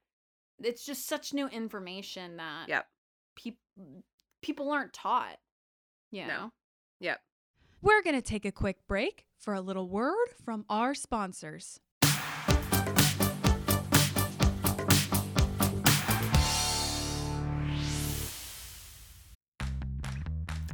[0.61, 2.87] it's just such new information that Yep.
[3.37, 4.03] people
[4.43, 5.39] people aren't taught.
[6.11, 6.29] You No.
[6.29, 6.53] know.
[7.01, 7.21] Yep.
[7.83, 11.79] We're going to take a quick break for a little word from our sponsors.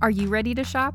[0.03, 0.95] Are you ready to shop?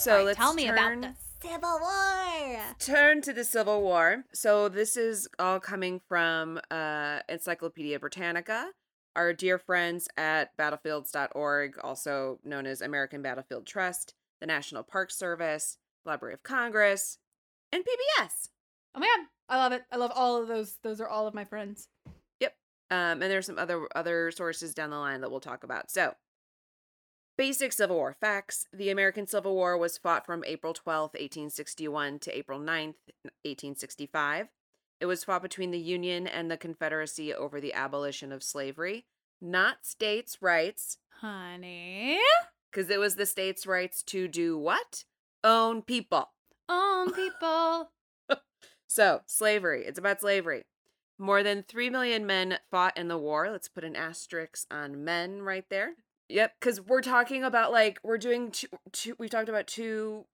[0.00, 1.18] So right, let's tell me about turn- this.
[1.42, 2.58] Civil War.
[2.78, 4.24] turn to the Civil War.
[4.32, 8.70] So this is all coming from uh, Encyclopedia Britannica.
[9.14, 15.76] Our dear friends at battlefields.org, also known as American Battlefield Trust, the National Park Service,
[16.06, 17.18] Library of Congress,
[17.70, 18.48] and PBS.
[18.94, 19.82] Oh my god, I love it.
[19.92, 20.76] I love all of those.
[20.82, 21.88] Those are all of my friends.
[22.40, 22.54] Yep.
[22.90, 25.90] Um, and there's some other other sources down the line that we'll talk about.
[25.90, 26.14] So,
[27.40, 32.36] basic Civil War facts: The American Civil War was fought from April 12, 1861, to
[32.36, 34.48] April 9, 1865.
[35.00, 39.06] It was fought between the Union and the Confederacy over the abolition of slavery,
[39.40, 42.18] not states' rights, Honey.
[42.70, 45.04] because it was the states' rights to do what?
[45.42, 46.28] Own people.
[46.68, 47.90] Own people.
[48.86, 49.84] So, slavery.
[49.86, 50.64] It's about slavery.
[51.16, 53.48] More than 3 million men fought in the war.
[53.48, 55.92] Let's put an asterisk on men right there.
[56.30, 60.24] Yep, because we're talking about like, we're doing two, two, we've talked about two,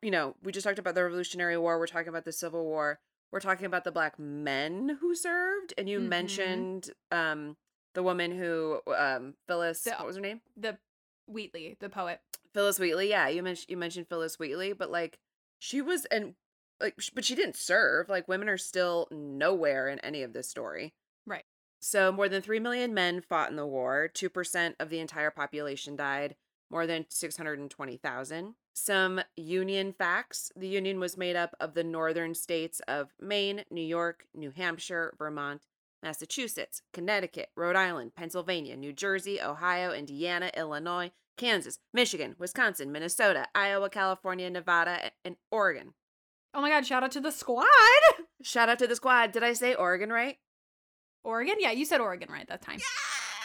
[0.00, 1.78] you know, we just talked about the Revolutionary War.
[1.78, 2.98] We're talking about the Civil War.
[3.30, 5.74] We're talking about the black men who served.
[5.76, 6.08] And you Mhm.
[6.08, 7.56] mentioned um
[7.94, 10.40] the woman who, um, Phillis, The- what was her name?
[10.56, 10.78] The
[11.26, 12.20] Wheatley, the poet.
[12.54, 13.10] Phillis Wheatley.
[13.10, 15.18] Yeah, you mentioned you mentioned Phillis Wheatley, but like
[15.58, 16.34] she was and
[16.80, 18.08] like but she didn't serve.
[18.08, 20.94] Like women are still nowhere in any of this story.
[21.84, 24.08] So more than 3 million men fought in the war.
[24.14, 26.36] 2% of the entire population died.
[26.70, 28.54] More than 620,000.
[28.72, 30.52] Some Union facts.
[30.56, 35.12] The Union was made up of the northern states of Maine, New York, New Hampshire,
[35.18, 35.62] Vermont,
[36.04, 43.90] Massachusetts, Connecticut, Rhode Island, Pennsylvania, New Jersey, Ohio, Indiana, Illinois, Kansas, Michigan, Wisconsin, Minnesota, Iowa,
[43.90, 45.94] California, Nevada, and Oregon.
[46.54, 47.66] Oh my god, shout out to the squad.
[48.42, 49.30] Shout out to the squad.
[49.30, 50.36] Did I say Oregon right?
[51.24, 51.56] Oregon?
[51.58, 52.78] Yeah, you said Oregon right that time.
[52.78, 52.86] Yeah!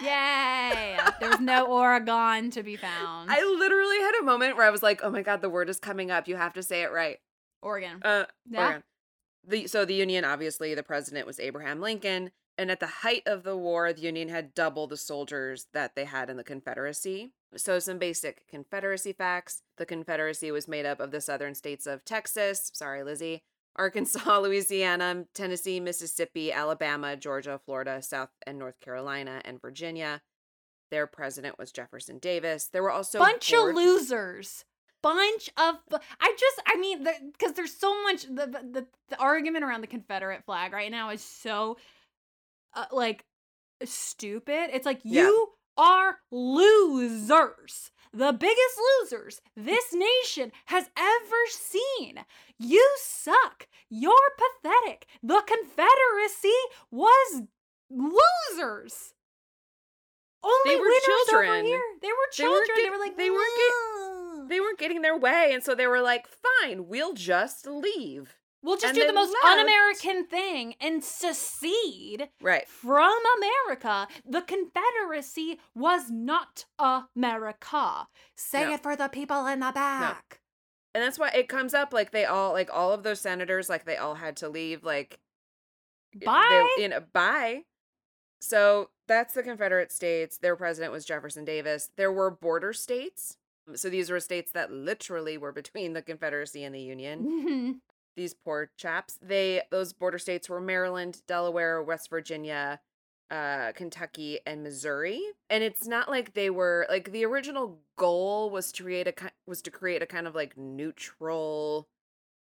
[0.02, 0.98] Yay!
[1.20, 3.32] there was no Oregon to be found.
[3.32, 5.80] I literally had a moment where I was like, "Oh my god, the word is
[5.80, 6.28] coming up.
[6.28, 7.18] You have to say it right."
[7.62, 8.00] Oregon.
[8.04, 8.64] Uh, Yeah.
[8.64, 8.84] Oregon.
[9.48, 13.44] The so the Union obviously the president was Abraham Lincoln, and at the height of
[13.44, 17.32] the war, the Union had double the soldiers that they had in the Confederacy.
[17.56, 22.04] So some basic Confederacy facts: the Confederacy was made up of the southern states of
[22.06, 23.44] Texas, sorry Lizzie,
[23.78, 30.22] Arkansas, Louisiana, Tennessee, Mississippi, Alabama, Georgia, Florida, South and North Carolina, and Virginia.
[30.90, 32.70] Their president was Jefferson Davis.
[32.72, 34.64] There were also Bunch board- of losers.
[35.04, 35.76] Bunch of.
[36.20, 36.62] I just.
[36.66, 38.24] I mean, because there's so much.
[38.24, 41.78] The, the the argument around the Confederate flag right now is so,
[42.74, 43.24] uh, like,
[43.86, 44.72] stupid.
[44.74, 45.24] It's like Yeah.
[45.24, 47.92] you are losers.
[48.18, 52.26] The biggest losers this nation has ever seen.
[52.58, 53.68] You suck.
[53.92, 54.12] You're
[54.64, 55.06] pathetic.
[55.22, 56.58] The Confederacy
[56.90, 57.44] was
[57.92, 59.14] losers.
[60.44, 61.66] Only They were children.
[61.66, 61.82] here.
[62.02, 62.68] They were children.
[62.76, 65.86] They, get- were like they weren't "No." they weren't getting their way, and so they
[65.88, 66.26] were like,
[66.62, 69.46] "Fine, we'll just leave." We'll just and do the most left.
[69.58, 72.68] un-American thing and secede Right.
[72.68, 74.08] from America.
[74.26, 78.08] The Confederacy was not America.
[78.36, 78.74] Say No.
[78.74, 80.42] it for the people in the back.
[80.94, 83.86] And that's why it comes up like they all like all of those senators like
[83.86, 85.20] they all had to leave like
[86.16, 86.76] they- Bye.
[86.80, 87.64] you know, bye.
[88.42, 90.38] So that's the Confederate States.
[90.38, 91.92] Their president was Jefferson Davis.
[91.96, 93.38] There were border states.
[93.76, 97.20] So these were states that literally were between the Confederacy and the Union.
[97.24, 97.72] Mm-hmm.
[98.18, 99.18] These poor chaps.
[99.22, 102.82] They those border states were Maryland, Delaware, West Virginia,
[103.30, 105.22] uh Kentucky and Missouri.
[105.50, 109.14] And it's not like they were like the original goal was to create a
[109.46, 111.88] was to create a kind of like neutral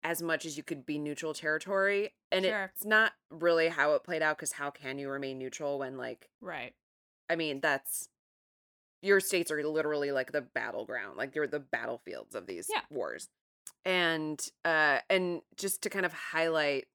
[0.03, 2.71] as much as you could be neutral territory and Sure.
[2.73, 6.29] it's not really how it played out cuz how can you remain neutral when like
[6.39, 6.73] Right.
[7.29, 8.07] I mean, that's
[9.01, 12.81] your states are literally like the battleground, like you're the battlefields of these Yeah.
[12.89, 13.27] wars.
[13.85, 16.85] And uh and just to kind of highlight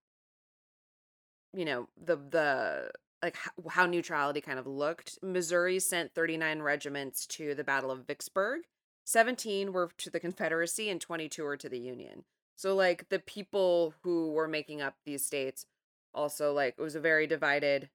[1.56, 2.90] you know, the the
[3.22, 3.36] like
[3.70, 5.18] how, neutrality kind of looked.
[5.22, 8.62] Missouri sent 39 regiments to the Battle of Vicksburg.
[9.06, 12.24] 17 were to the Confederacy and 22 were to the Union.
[12.56, 15.66] So like the people who were making up these states
[16.14, 17.88] also like it was a very divided,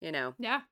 [0.00, 0.62] you know, Yeah.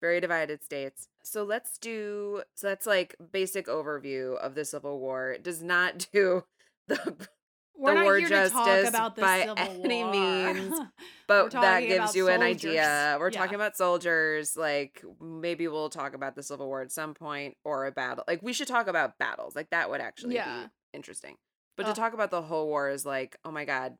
[0.00, 1.08] very divided states.
[1.22, 5.30] So let's do so that's like basic overview of the Civil War.
[5.32, 6.44] It does not do
[6.88, 7.28] the
[7.76, 10.12] We're the not war here to talk justice about the by Civil any War.
[10.12, 10.78] means,
[11.28, 13.16] but that gives you an idea.
[13.20, 13.38] We're Yeah.
[13.38, 14.56] talking about soldiers.
[14.56, 18.24] Like maybe we'll talk about the Civil War at some point or a battle.
[18.26, 19.54] Like we should talk about battles.
[19.54, 20.64] Like that would actually Yeah.
[20.64, 21.36] be interesting.
[21.76, 23.94] But to talk about the whole war is like, oh my god,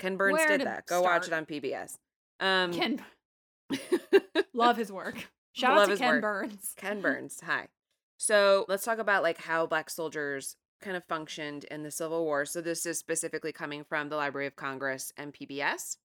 [0.00, 0.86] Ken Burns Where did that.
[0.86, 1.96] Go watch it on PBS.
[2.40, 3.00] Um, Ken
[4.52, 5.28] love his work.
[5.52, 6.22] Shout out Love to his Ken work.
[6.22, 6.72] Burns.
[6.76, 7.40] Ken Burns.
[7.44, 7.68] Hi.
[8.18, 12.44] So let's talk about like how black soldiers kind of functioned in the Civil War.
[12.44, 15.96] So this is specifically coming from the Library of Congress and PBS.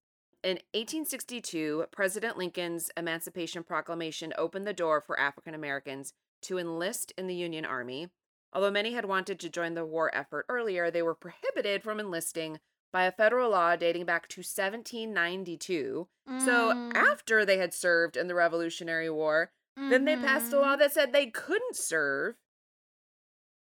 [0.44, 6.14] In 1862, President Lincoln's Emancipation Proclamation opened the door for African Americans
[6.44, 8.10] to enlist in the Union Army.
[8.54, 12.60] Although many had wanted to join the war effort earlier, they were prohibited from enlisting
[12.92, 16.08] by a federal law dating back to 1792.
[16.40, 16.94] So Mm.
[16.96, 21.12] after they had served in the Revolutionary War, then they passed a law that said
[21.14, 22.36] they couldn't serve.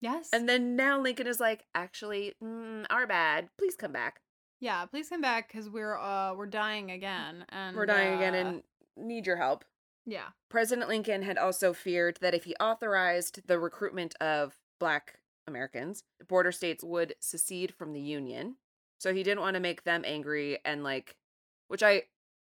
[0.00, 0.30] Yes.
[0.32, 3.48] And then now Lincoln is like, actually, mm, our bad.
[3.58, 4.20] Please come back.
[4.60, 8.38] yeah, please come back because we're uh we're dying again and We're dying again uh,
[8.38, 8.62] and
[8.96, 9.64] need your help.
[10.06, 10.28] yeah.
[10.48, 16.52] President Lincoln had also feared that if he authorized the recruitment of black Americans, border
[16.52, 18.56] states would secede from the Union.
[18.98, 21.16] So he didn't want to make them angry and like
[21.68, 22.02] which I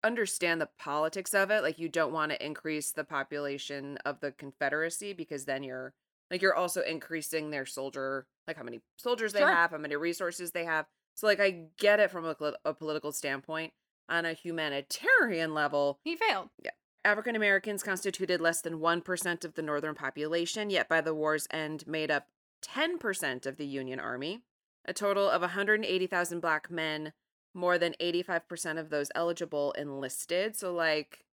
[0.03, 1.62] understand the politics of it.
[1.62, 5.93] Like you don't want to increase the population of the Confederacy because then you're
[6.31, 9.53] like you're also increasing their soldier like how many soldiers they Sure.
[9.53, 10.87] have, how many resources they have.
[11.14, 13.72] So like I get it from a, a political standpoint.
[14.09, 16.49] On a humanitarian level, He failed.
[16.64, 16.72] Yeah.
[17.05, 21.87] African Americans constituted less than 1% of the northern population, yet by the war's end
[21.87, 22.26] made up
[22.62, 24.43] 10% of the Union Army.
[24.85, 27.12] A total of 180,000 black men,
[27.55, 30.57] more than 85% of those eligible enlisted.
[30.57, 31.24] So like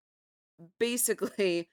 [0.80, 1.70] basically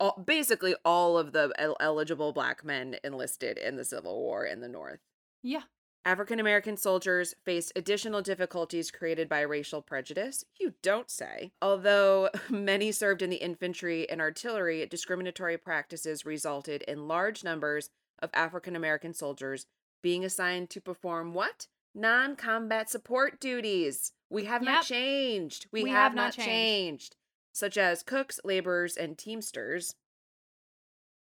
[0.00, 4.60] all, basically all of the el- eligible black men enlisted in the Civil War in
[4.60, 5.00] the North.
[5.42, 5.62] Yeah.
[6.06, 10.44] African American soldiers faced additional difficulties created by racial prejudice.
[10.60, 11.52] You don't say.
[11.62, 17.88] Although many served in the infantry and artillery, discriminatory practices resulted in large numbers
[18.20, 19.66] of African American soldiers
[20.02, 21.68] being assigned to perform what?
[21.94, 24.12] Non combat support duties.
[24.28, 25.66] We have not changed.
[25.72, 26.46] We, We have, have not not changed.
[26.46, 27.16] changed.
[27.54, 29.94] Such as cooks, laborers, and teamsters.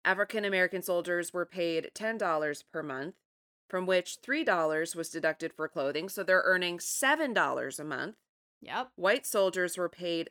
[0.05, 3.15] African American soldiers were paid $10 per month,
[3.71, 8.17] from which $3 was deducted for clothing, so they're earning $7 a month.
[8.61, 8.89] Yep.
[8.97, 10.31] White soldiers were paid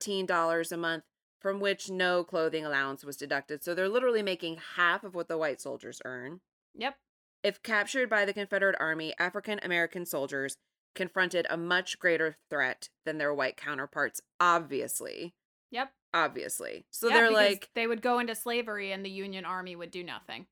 [0.00, 1.04] $13 a month,
[1.40, 5.38] from which no clothing allowance was deducted, so they're literally making half of what the
[5.38, 6.40] white soldiers earn.
[6.74, 6.96] Yep.
[7.42, 10.56] If captured by the Confederate Army, African American soldiers
[10.94, 15.34] confronted a much greater threat than their white counterparts, obviously.
[15.70, 15.92] Yep.
[16.12, 16.86] Obviously.
[16.90, 20.04] So Yeah, they're like, they would go into slavery and the Union Army would do
[20.04, 20.46] nothing.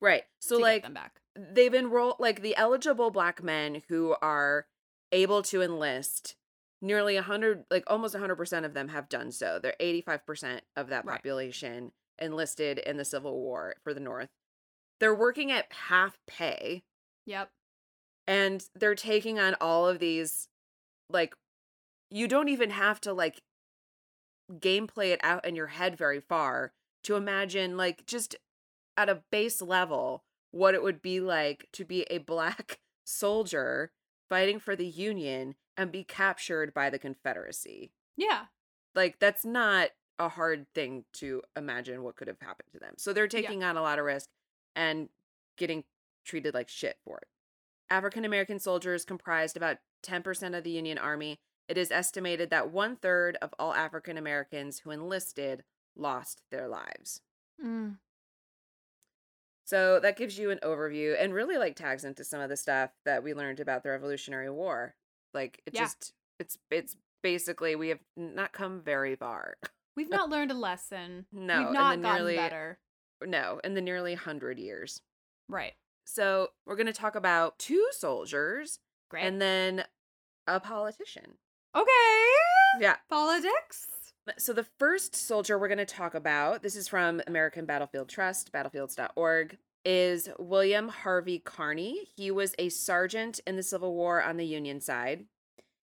[0.00, 0.22] right.
[0.40, 1.20] So, like, them back.
[1.36, 4.66] they've enrolled like the eligible black men who are
[5.12, 6.36] able to enlist
[6.80, 11.16] nearly 100 like almost 100% of them have done so they're 85% of that Right.
[11.16, 14.30] population enlisted in the civil war for the north
[14.98, 16.82] they're working at half pay
[17.26, 17.50] Yep.
[18.26, 20.48] And they're taking on all of these
[21.08, 21.34] like
[22.10, 23.42] you don't even have to like
[24.58, 26.72] gameplay it out in your head very far
[27.04, 28.36] to imagine like just
[28.96, 33.92] at a base level what it would be like to be a black soldier
[34.28, 37.92] fighting for the union and be captured by the confederacy.
[38.16, 38.46] Yeah.
[38.94, 42.94] like that's not a hard thing to imagine what could have happened to them.
[42.98, 44.28] So they're taking on a lot of risk
[44.76, 45.08] and
[45.56, 45.84] getting
[46.24, 47.28] treated like shit for it
[47.90, 51.38] African American soldiers comprised about 10% of the Union Army.
[51.68, 55.64] It is estimated that one third of all African Americans who enlisted
[55.96, 57.20] lost their lives.
[57.64, 57.96] Mm.
[59.64, 62.90] So that gives you an overview and really like tags into some of the stuff
[63.04, 64.94] that we learned about the Revolutionary War.
[65.32, 65.82] Like it Yeah.
[65.82, 69.56] just it's it's basically we have not come very far.
[69.96, 71.26] We've not learned a lesson.
[71.32, 72.78] No, We've not gotten nearly- better.
[73.24, 75.02] No, in the nearly 100 years.
[75.46, 75.74] Right.
[76.04, 78.78] So, we're going to talk about two soldiers
[79.10, 79.24] Great.
[79.24, 79.84] and then
[80.46, 81.34] a politician.
[81.76, 81.86] okay.
[82.80, 82.96] Yeah.
[83.08, 83.86] Politics.
[84.38, 88.52] So the first soldier we're going to talk about, this is from American Battlefield Trust,
[88.52, 92.06] battlefields.org, is William Harvey Carney.
[92.16, 95.24] He was a sergeant in the Civil War on the Union side.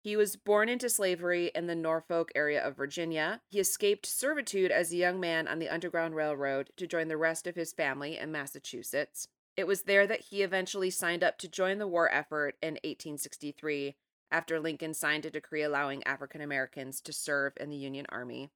[0.01, 3.41] He was born into slavery in the Norfolk area of Virginia.
[3.49, 7.47] He escaped servitude as a young man on the Underground Railroad to join the rest
[7.47, 9.29] of his family in Massachusetts.
[9.57, 13.95] It was there that he eventually signed up to join the war effort in 1863
[14.31, 18.49] after Lincoln signed a decree allowing African Americans to serve in the Union Army.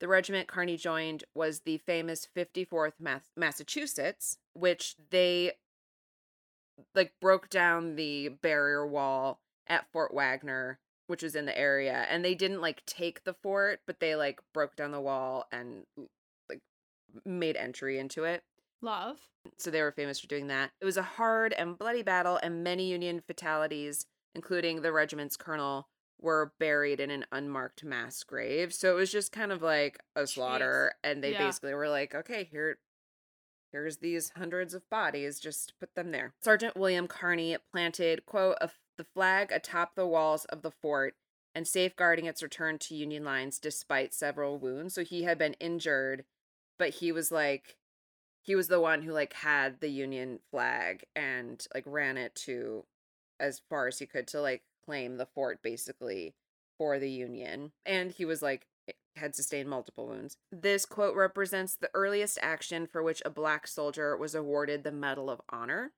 [0.00, 5.52] The regiment Carney joined was the famous 54th Mass- Massachusetts, which they
[6.94, 10.78] like broke down the barrier wall at Fort Wagner,
[11.08, 14.40] which was in the area, and they didn't like take the fort, but they like
[14.54, 15.84] broke down the wall and
[16.48, 16.60] like
[17.24, 18.44] made entry into it.
[18.80, 19.18] Love.
[19.56, 20.70] So they were famous for doing that.
[20.80, 25.88] It was a hard and bloody battle, and many Union fatalities, including the regiment's colonel,
[26.20, 28.74] were buried in an unmarked mass grave.
[28.74, 31.46] So it was just kind of like a slaughter, and they Yeah.
[31.46, 32.78] basically were like, "Okay, here,
[33.72, 35.38] here's these hundreds of bodies.
[35.40, 40.44] Just put them there." Sergeant William Carney planted quote a, the flag atop the walls
[40.46, 41.16] of the fort
[41.54, 44.94] and safeguarding its return to Union lines despite several wounds.
[44.94, 46.24] So he had been injured,
[46.78, 47.76] but he was like
[48.48, 52.82] he was the one who like had the union flag and like ran it to
[53.38, 56.34] as far as he could to like claim the fort basically
[56.78, 60.38] for the union and he was like eh, had sustained multiple wounds.
[60.50, 65.28] This quote represents the earliest action for which a black soldier was awarded the medal
[65.28, 65.92] of honor.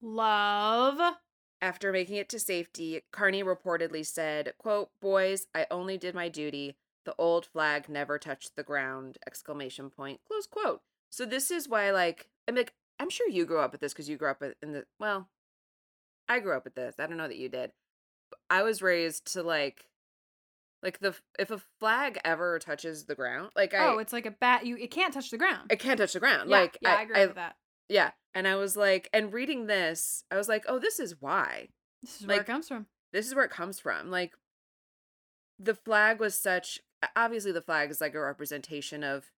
[0.00, 1.16] Love.
[1.60, 6.76] after making it to safety carney reportedly said quote boys i only did my duty.
[7.04, 10.82] The old flag never touched the ground exclamation point close quote
[11.12, 14.08] so this is why like i'm like i'm sure you grew up with this because
[14.08, 15.28] you grew up in the well
[16.28, 17.70] i grew up with this i don't know that you did
[18.50, 19.86] i was raised to like
[20.82, 24.26] like the if a flag ever touches the ground like oh, i oh, it's like
[24.26, 24.66] a bat.
[24.66, 25.70] You it can't touch the ground.
[25.70, 27.54] it can't touch the ground Yeah, like yeah, I, agree with that.
[27.88, 31.68] yeah and i was like and reading this i was like oh this is why
[32.00, 32.86] This is where it comes from.
[33.12, 34.32] this is where it comes from like
[35.58, 36.80] the flag was such
[37.14, 39.30] obviously the flag is like a representation of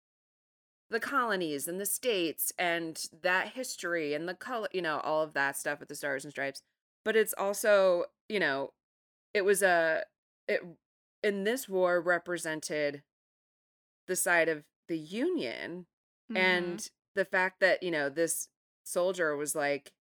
[0.94, 5.34] the colonies and the states and that history and the color you know all of
[5.34, 6.62] that stuff with the stars and stripes
[7.04, 8.72] but it's also you know
[9.34, 10.04] it was a
[10.48, 10.60] it
[11.22, 13.02] in this war represented
[14.06, 15.86] the side of the union
[16.32, 16.36] Mm-hmm.
[16.38, 18.48] and the fact that you know this
[18.82, 19.92] soldier was like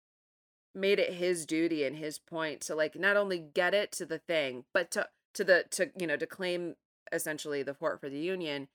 [0.74, 4.20] made it his duty and his point to like not only get it to the
[4.20, 6.76] thing but to to the to you know to claim
[7.12, 8.70] essentially the fort for the union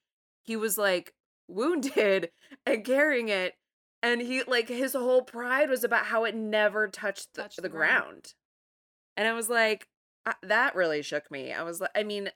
[0.45, 1.15] he was like
[1.49, 2.31] wounded
[2.67, 3.55] and carrying it
[4.03, 7.63] and he like his whole pride was about how it never touched the, Touched the,
[7.63, 8.05] the ground.
[8.05, 8.35] ground.
[9.17, 9.89] and i was like
[10.27, 12.31] I, that really shook me i was like i mean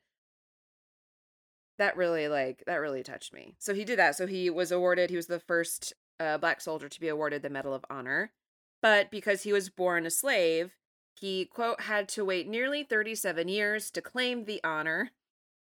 [1.78, 5.10] that really like that really touched me so he did that so he was awarded
[5.10, 8.32] he was the first uh, black soldier to be awarded the medal of honor
[8.80, 10.72] but because he was born a slave
[11.18, 15.10] he quote had to wait nearly 37 years to claim the honor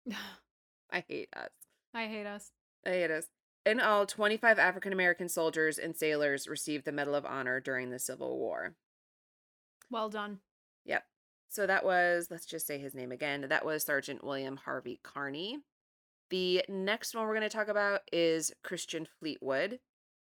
[0.90, 1.50] i hate us
[1.94, 2.52] I hate us.
[2.86, 3.26] i hate us
[3.64, 7.98] in all 25 african american soldiers and sailors received the medal of honor during the
[7.98, 8.74] civil war
[9.90, 10.38] Well done.
[10.86, 11.04] Yep.
[11.48, 13.46] So that was, let's just say his name again.
[13.48, 15.58] That was Sergeant William Harvey Carney.
[16.30, 19.78] The next one we're going to talk about is Christian Fleetwood.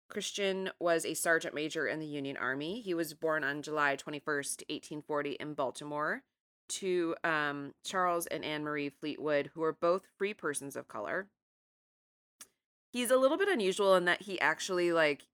[0.10, 2.80] Christian was a sergeant major in the Union Army.
[2.80, 6.24] He was born on July 21st, 1840, in Baltimore
[6.70, 11.28] to um, Charles and Anne Marie Fleetwood, who were both free persons of color.
[12.98, 15.28] He's a little bit unusual in that he actually, like,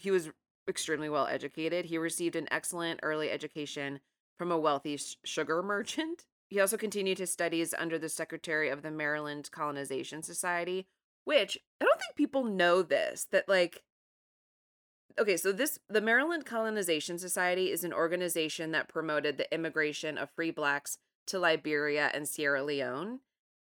[0.00, 0.30] he was
[0.68, 1.84] extremely well educated.
[1.84, 4.00] He received an excellent early education
[4.36, 6.24] from a wealthy sh- sugar merchant.
[6.50, 10.88] He also continued his studies under the secretary of the Maryland Colonization Society,
[11.24, 13.82] which I don't think people know this that like
[15.20, 20.30] Okay, so this the Maryland Colonization Society is an organization that promoted the immigration of
[20.30, 20.96] free blacks
[21.26, 23.20] to Liberia and Sierra Leone.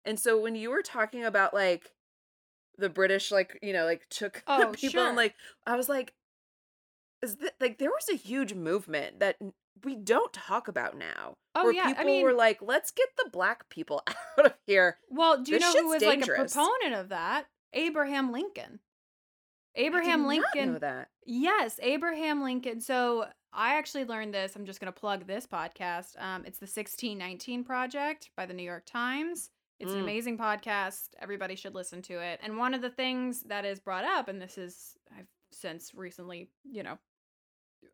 [0.03, 1.93] And so when you were talking about like
[2.81, 5.07] the British like, you know, like took the Oh, people sure.
[5.09, 5.35] and like
[5.67, 6.13] I was like
[7.23, 9.37] is that like there was a huge movement that
[9.85, 11.37] we don't talk about now.
[11.55, 14.03] Oh, where yeah, I people mean- were like, let's get the black people
[14.39, 14.99] out of here.
[15.11, 17.47] Well, do you This know who was shit's like a proponent of that?
[17.73, 18.81] Abraham Lincoln.
[19.77, 20.73] Abraham I Lincoln.
[20.75, 21.09] know that.
[21.25, 22.81] Yes, Abraham Lincoln.
[22.81, 24.57] So I actually learned this.
[24.57, 26.21] I'm just going to plug this podcast.
[26.21, 29.51] Um, it's the 1619 Project by the New York Times.
[29.81, 30.03] It's an Mm.
[30.03, 31.09] amazing podcast.
[31.19, 32.39] Everybody should listen to it.
[32.43, 36.51] And one of the things that is brought up, and this is, I've since recently,
[36.65, 36.99] you know,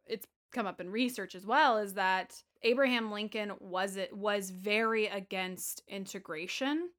[0.04, 5.06] it's come up in research as well, is that Abraham Lincoln was it was very
[5.06, 6.92] against integration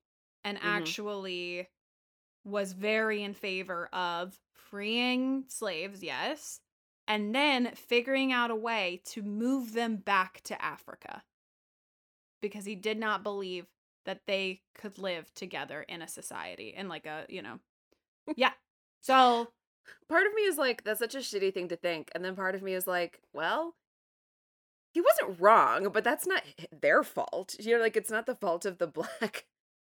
[0.44, 0.64] and Mhm.
[0.64, 1.68] actually
[2.46, 6.62] was very in favor of freeing slaves, yes,
[7.08, 11.24] and then figuring out a way to move them back to Africa
[12.42, 13.68] because he did not believe
[14.08, 17.60] that they could live together in a society in like a, you know.
[18.36, 18.54] Yeah.
[19.02, 19.50] So,
[20.10, 22.56] part of me is like that's such a shitty thing to think and then part
[22.56, 23.76] of me is like well
[24.94, 26.42] he wasn't wrong but that's not
[26.82, 29.46] their fault you know like it's not the fault of the black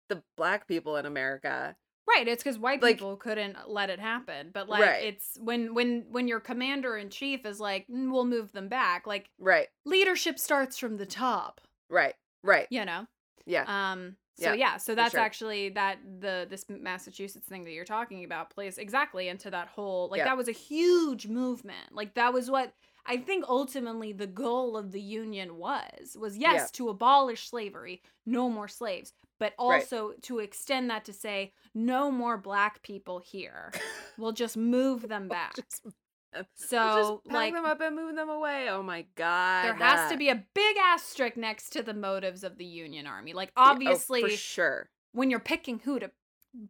[0.08, 1.74] the black people in america
[2.08, 4.50] Right, it's because white Like- people couldn't let it happen.
[4.52, 5.04] But like, Right.
[5.04, 9.06] it's when when when your commander in chief is like, "Mm, "We'll move them back."
[9.06, 11.61] Like, right leadership starts from the top.
[11.88, 13.06] right right You know.
[13.51, 14.16] Yeah Um.
[14.38, 15.20] So Yeah, yeah, so that's sure.
[15.20, 20.09] actually that the this Massachusetts thing that you're talking about plays exactly into that whole
[20.11, 20.24] like Yeah.
[20.24, 21.92] that was a huge movement.
[21.92, 22.72] Like that was what
[23.05, 26.66] I think ultimately the goal of the union was was yes Yeah.
[26.74, 29.82] to abolish slavery, no more slaves, but Right.
[29.82, 33.72] also to extend that to say no more black people here.
[34.18, 35.55] we'll just move them back.
[35.57, 35.86] Just-
[36.35, 40.11] Uh, so just like them up and move them away oh my god there has
[40.11, 43.33] to be a big asterisk next to the motives of the Union Army.
[43.33, 46.11] Like Yeah, oh, obviously for sure when you're picking who to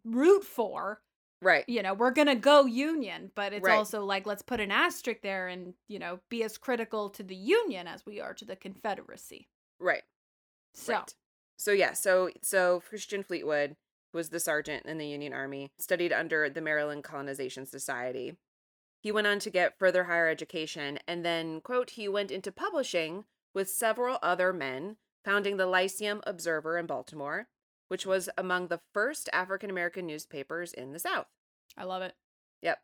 [0.04, 1.02] root for,
[1.42, 3.76] right you know, we're gonna go Union, but it's Right.
[3.76, 7.36] also like let's put an asterisk there and you know be as critical to the
[7.36, 9.48] Union as we are to the Confederacy.
[9.78, 10.02] right
[10.74, 11.14] So Right.
[11.56, 13.76] So yeah, so so Christian Fleetwood
[14.12, 18.36] was the sergeant in the Union Army, studied under the Maryland Colonization Society.
[19.00, 23.24] He went on to get further higher education and then, quote, he went into publishing
[23.54, 27.48] with several other men, founding the Lyceum Observer in Baltimore,
[27.88, 31.26] which was among the first African American newspapers in the South.
[31.76, 32.14] I love it.
[32.62, 32.78] Yep.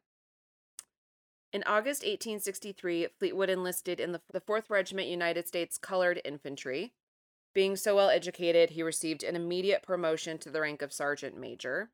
[1.53, 6.95] In August 1863, Fleetwood enlisted in the, the 4th Regiment United States Colored Infantry.
[7.55, 11.91] Being so well educated, he received an immediate promotion to the rank of sergeant major.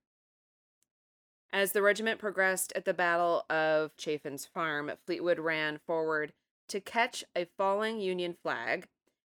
[1.53, 6.32] As the regiment progressed at the Battle of Chaffin's Farm, Fleetwood ran forward
[6.68, 8.88] to catch a falling Union flag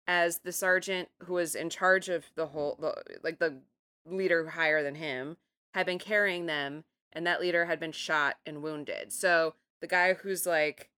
[0.08, 3.60] as the sergeant who was in charge of the whole, the, like the
[4.04, 5.36] leader higher than him,
[5.74, 9.12] had been carrying them, and that leader had been shot and wounded.
[9.12, 10.90] So the guy who's like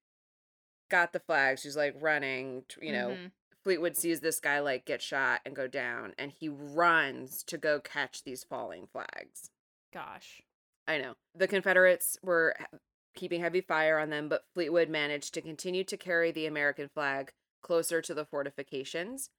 [0.89, 3.33] got the flags, who's like running, you know, Mhm.
[3.63, 7.79] Fleetwood sees this guy like get shot and go down, and he runs to go
[7.79, 9.51] catch these falling flags.
[9.93, 10.43] Gosh.
[10.91, 11.15] I know.
[11.37, 12.57] The Confederates were
[13.15, 17.31] keeping heavy fire on them, but Fleetwood managed to continue to carry the American flag
[17.63, 19.31] closer to the fortifications.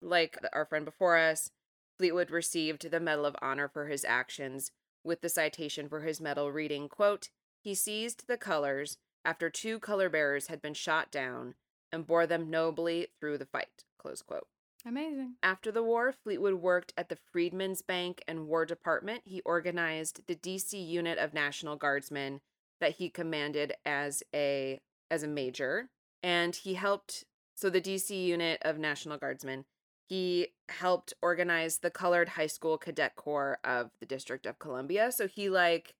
[0.00, 1.50] Like our friend before us,
[1.98, 4.70] Fleetwood received the Medal of Honor for his actions,
[5.02, 7.28] with the citation for his medal reading, quote,
[7.60, 11.56] He seized the colors after two color bearers had been shot down
[11.90, 14.46] and bore them nobly through the fight, close quote.
[14.86, 15.36] Amazing.
[15.42, 19.22] After the war, Fleetwood worked at the Freedmen's Bank and War Department.
[19.24, 22.40] He organized the DC unit of National Guardsmen
[22.80, 24.80] that he commanded as a
[25.10, 25.88] as a major,
[26.22, 27.24] and he helped
[27.54, 29.64] so the DC unit of National Guardsmen.
[30.06, 35.10] He helped organize the colored high school cadet corps of the District of Columbia.
[35.12, 35.94] So he like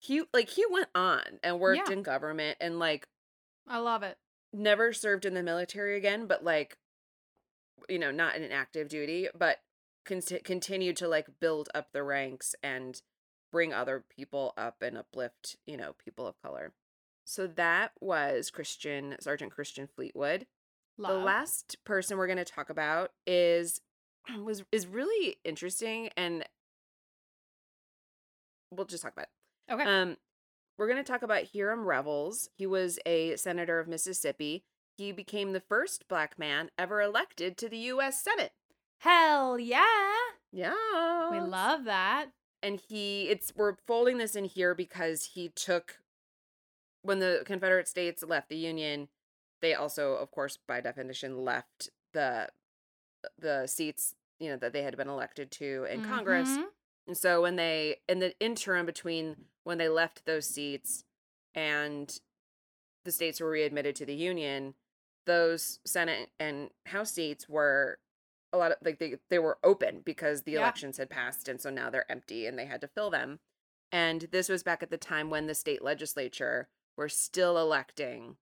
[0.00, 1.92] he like he went on and worked Yeah.
[1.92, 3.06] in government and like
[3.68, 4.18] I love it.
[4.52, 6.78] never served in the military again, but like,
[7.88, 9.58] you know, not in an active duty, but
[10.04, 13.02] con- continued to like build up the ranks and
[13.50, 16.72] bring other people up and uplift, you know, people of color.
[17.24, 20.46] So that was Christian Sergeant Christian Fleetwood.
[20.96, 23.80] The last person we're going to talk about is
[24.42, 26.44] was is really interesting and
[28.70, 29.26] we'll just talk about
[29.68, 29.72] it.
[29.72, 29.84] Okay.
[29.84, 30.16] Um,
[30.76, 32.48] we're going to talk about Hiram Revels.
[32.56, 34.64] He was a senator of Mississippi.
[34.98, 38.20] He became the first black man ever elected to the U.S.
[38.20, 38.50] Senate.
[38.98, 39.84] Hell yeah.
[40.52, 42.30] Yeah, We love that.
[42.64, 45.98] And he, it's we're folding this in here because he took
[47.02, 49.06] when the Confederate States left the Union.
[49.62, 52.48] They also, of course, by definition, left the
[53.38, 56.48] the seats you know that they had been elected to in Congress.
[56.48, 56.64] Mhm.
[57.06, 61.04] And so when they in the interim between when they left those seats
[61.54, 62.18] and
[63.04, 64.74] the states were readmitted to the union,
[65.28, 67.98] those Senate and House seats were
[68.52, 70.60] a lot of like they they were open because the Yeah.
[70.60, 73.38] elections had passed and so now they're empty and they had to fill them.
[73.92, 78.36] And this was back at the time when the state legislature were still electing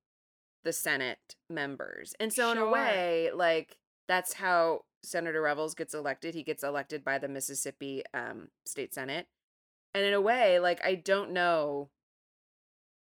[0.65, 2.15] the Senate members.
[2.19, 3.77] And so in a way, like
[4.09, 6.35] that's how Senator Revels gets elected.
[6.35, 9.27] He gets elected by the Mississippi um, State Senate.
[9.95, 11.91] And in a way, like I don't know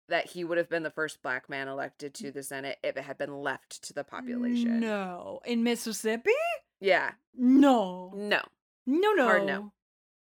[0.10, 2.34] that he would have been the first black man elected to mm.
[2.34, 4.80] the Senate if it had been left to the population.
[4.80, 5.40] No.
[5.46, 6.32] In Mississippi?
[6.80, 7.12] Yeah.
[7.36, 8.12] No.
[8.16, 8.42] No.
[8.86, 9.24] No, no.
[9.26, 9.72] Hard no.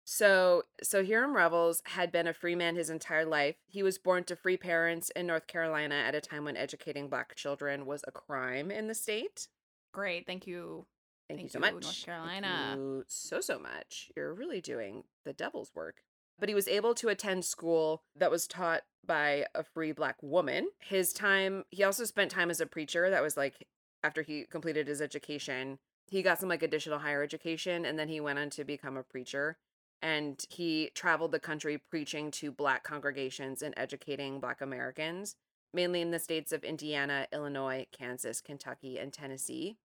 [0.03, 3.57] So, so Hiram Revels had been a free man his entire life.
[3.67, 7.35] He was born to free parents in North Carolina at a time when educating black
[7.35, 9.47] children was a crime in the state.
[9.91, 10.25] Great.
[10.25, 10.87] Thank you.
[11.27, 11.73] Thank, you so much.
[11.73, 12.73] North Thank Carolina.
[12.75, 14.11] you so so much.
[14.15, 15.97] You're really doing the devil's work.
[16.39, 20.69] But he was able to attend school that was taught by a free black woman.
[20.79, 23.09] His time, he also spent time as a preacher.
[23.09, 23.67] That was like
[24.03, 28.19] after he completed his education, he got some like additional higher education and then he
[28.19, 29.57] went on to become a preacher.
[30.01, 35.35] And he traveled the country preaching to black congregations and educating black Americans,
[35.73, 39.77] mainly in the states of Indiana, Illinois, Kansas, Kentucky, and Tennessee.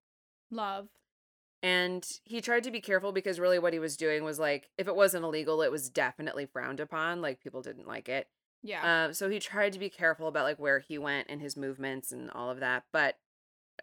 [0.50, 0.88] Love.
[1.64, 4.86] And he tried to be careful because really what he was doing was like, if
[4.86, 7.22] it wasn't illegal, it was definitely frowned upon.
[7.22, 8.28] Like people didn't like it.
[8.62, 9.06] Yeah.
[9.06, 12.12] Um, so he tried to be careful about like where he went and his movements
[12.12, 12.84] and all of that.
[12.92, 13.16] But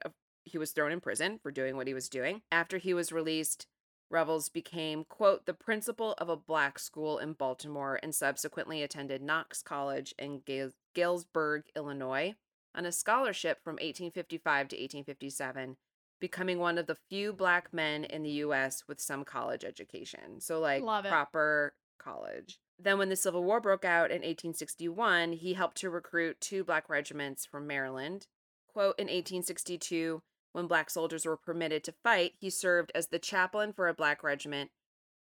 [0.05, 0.09] uh,
[0.43, 2.43] he was thrown in prison for doing what he was doing.
[2.51, 3.65] After he was released,
[4.11, 9.63] Revels became, quote, the principal of a black school in Baltimore and subsequently attended Knox
[9.63, 12.35] College in Gales- Galesburg, Illinois,
[12.75, 15.77] on a scholarship from 1855 to 1857
[16.21, 20.39] becoming one of the few black men in the US with some college education.
[20.39, 22.59] So, like, proper college.
[22.79, 26.87] Then, when the Civil War broke out in 1861, he helped to recruit two black
[26.87, 28.27] regiments from Maryland.
[28.71, 30.21] Quote, in 1862,
[30.53, 34.23] when black soldiers were permitted to fight, he served as the chaplain for a black
[34.23, 34.71] regiment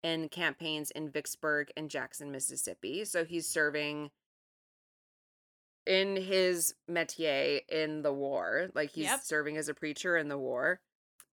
[0.02, 3.04] in campaigns in Vicksburg and Jackson, Mississippi.
[3.04, 4.10] So, he's serving
[5.86, 8.68] in his métier in the war.
[8.74, 9.20] Like he's Yep.
[9.22, 10.80] serving as a preacher in the war.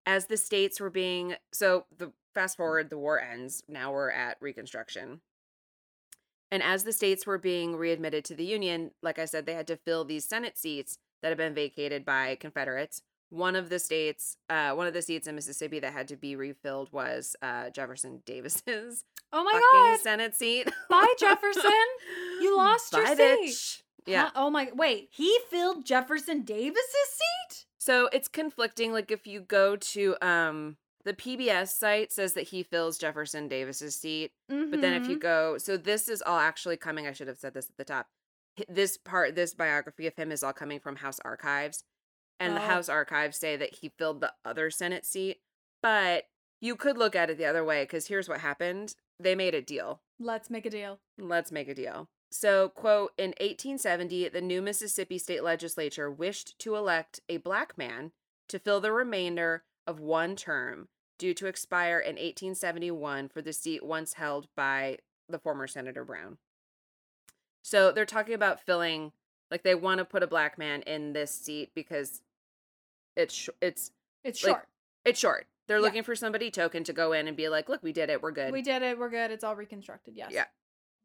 [0.07, 3.61] As the states were being so the fast forward, the war ends.
[3.67, 5.21] Now we're at Reconstruction.
[6.49, 9.67] And as the states were being readmitted to the Union, like I said, they had
[9.67, 13.01] to fill these Senate seats that had been vacated by Confederates.
[13.29, 16.37] One of the states, uh, one of the seats in Mississippi that had to be
[16.37, 19.03] refilled was uh, Jefferson Davis's
[19.33, 19.99] Oh my god.
[19.99, 20.71] Senate seat.
[20.89, 21.71] Bye, Jefferson.
[22.39, 23.49] You lost your Bye, seat.
[23.49, 23.81] bitch.
[24.05, 24.21] Yeah.
[24.27, 24.31] Huh?
[24.35, 27.65] Oh my wait, he filled Jefferson Davis's seat?
[27.87, 28.91] So it's conflicting.
[28.91, 30.75] Like if you go to um
[31.05, 35.21] the PBS site says that he fills Jefferson Davis's seat, but then if you Mhm.
[35.21, 37.07] go, so this is all actually coming.
[37.07, 38.09] I should have said this at the top.
[38.67, 41.85] This part, this biography of him is all coming from House Archives,
[42.41, 42.65] and the Oh.
[42.65, 45.39] House Archives say that he filled the other Senate seat.
[45.81, 46.25] But
[46.59, 49.61] you could look at it the other way because here's what happened: they made a
[49.61, 50.01] deal.
[50.19, 50.99] Let's make a deal.
[51.17, 52.09] Let's make a deal.
[52.29, 58.11] So, quote, in 1870, the new Mississippi state legislature wished to elect a black man
[58.49, 63.83] to fill the remainder of one term due to expire in 1871 for the seat
[63.83, 64.97] once held by
[65.29, 66.37] the former Senator Brown.
[67.63, 69.13] So, they're talking about filling,
[69.49, 72.21] like, they want to put a black man in this seat because
[73.15, 73.91] it's, sh- it's,
[74.23, 74.67] It's like, short.
[75.05, 75.47] it's short.
[75.67, 75.83] They're Yeah.
[75.83, 78.21] looking for somebody token to go in and be like, look, we did it.
[78.21, 78.53] We're good.
[78.53, 78.97] We did it.
[78.97, 79.31] We're good.
[79.31, 80.15] It's all reconstructed.
[80.15, 80.31] Yes.
[80.31, 80.45] Yeah.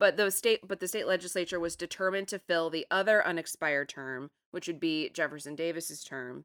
[0.03, 4.30] But the state but the state legislature was determined to fill the other unexpired term,
[4.50, 6.44] which would be Jefferson Davis's term,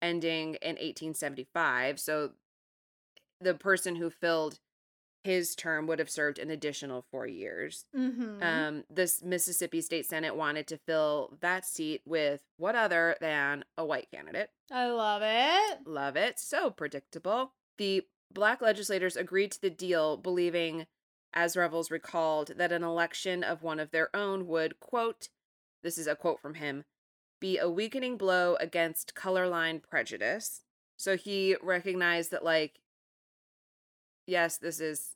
[0.00, 2.00] ending in 1875.
[2.00, 2.30] So
[3.42, 4.58] the person who filled
[5.22, 7.84] his term would have served an additional 4 years.
[7.94, 8.42] Mm-hmm.
[8.42, 13.84] Um this Mississippi State Senate wanted to fill that seat with what other than a
[13.84, 14.48] white candidate.
[14.72, 15.86] I love it.
[15.86, 16.38] Love it.
[16.38, 17.52] So predictable.
[17.76, 20.86] The black legislators agreed to the deal, believing,
[21.34, 25.28] as Revels recalled, that an election of one of their own would, quote,
[25.82, 26.84] this is a quote from him,
[27.40, 30.64] be a weakening blow against color line prejudice.
[30.96, 32.80] So he recognized that, like,
[34.26, 35.14] yes, this is,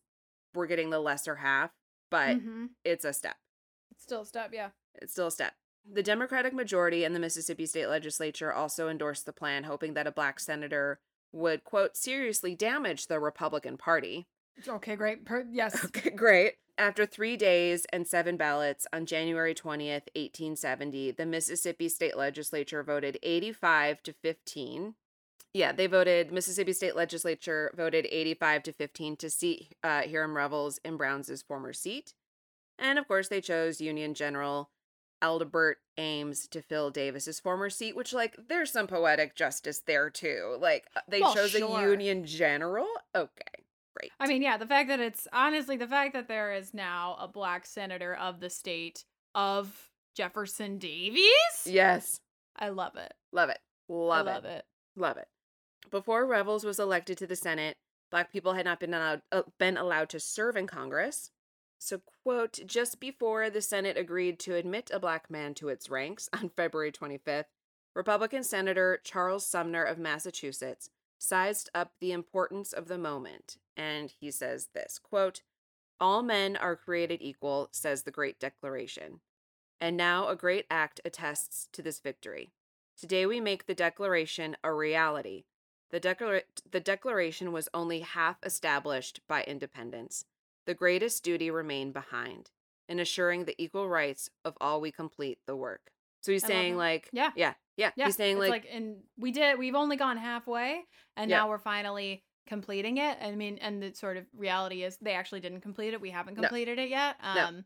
[0.55, 1.73] we're getting the lesser half,
[2.11, 2.71] but Mhm.
[2.85, 3.37] it's a step.
[3.91, 4.53] It's still a step.
[4.53, 4.71] Yeah.
[4.95, 5.55] It's still a step.
[5.85, 10.13] The Democratic majority in the Mississippi state legislature also endorsed the plan, hoping that a
[10.13, 11.01] black senator
[11.33, 14.29] would, quote, seriously damage the Republican Party.
[14.69, 14.97] Okay.
[14.97, 15.25] Great.
[15.25, 15.85] Per- yes.
[15.87, 16.55] Okay, great.
[16.79, 23.19] After three days and seven ballots on January 20th, 1870, the Mississippi state legislature voted
[23.23, 24.95] 85 to 15.
[25.55, 30.81] Yeah, they voted, Mississippi state legislature voted 85 to 15 to seat uh, Hiram Revels
[30.83, 32.15] in Brown's former seat.
[32.79, 34.71] And of course, they chose Union General
[35.23, 40.57] Adelbert Ames to fill Davis's former seat, which, like, there's some poetic justice there too.
[40.59, 41.59] Like, uh, they Well, chose a.
[41.59, 42.89] Union General?
[43.15, 43.62] Okay,
[44.19, 47.29] I mean, yeah, the fact that it's honestly the fact that there is now a
[47.29, 51.67] black senator of the state of Jefferson Davis.
[51.67, 52.21] Yes.
[52.57, 53.15] I love it.
[53.33, 53.59] Love it.
[53.89, 54.49] Love, love it.
[54.49, 54.65] it.
[54.97, 55.29] Love it.
[55.91, 57.77] Before Revels was elected to the Senate,
[58.11, 61.31] black people had not been allowed uh, been allowed to serve in Congress.
[61.79, 66.29] So, quote, just before the Senate agreed to admit a black man to its ranks
[66.33, 67.47] on February 25th,
[67.97, 70.91] Republican Senator Charles Sumner of Massachusetts
[71.23, 75.43] sized up the importance of the moment, and he says this, quote,
[76.01, 79.21] All men are created equal, says the Great Declaration.
[79.81, 82.51] And now a great act attests to this victory.
[82.97, 85.45] Today we make the Declaration a reality.
[85.91, 90.25] The, declara- the Declaration was only half established by independence.
[90.67, 92.51] The greatest duty remained behind
[92.89, 95.93] in assuring the equal rights of all we complete the work.
[96.23, 97.31] So he's I saying like Yeah.
[97.37, 97.91] yeah, yeah.
[97.97, 99.59] Yeah, He's saying it's like, and we did.
[99.59, 100.83] We've only gone halfway,
[101.17, 101.39] and Yeah.
[101.39, 103.19] now we're finally completing it.
[103.21, 106.01] I mean, and the sort of reality is they actually didn't complete it.
[106.01, 106.43] We haven't No.
[106.43, 107.17] completed it yet.
[107.23, 107.45] No.
[107.47, 107.65] Um,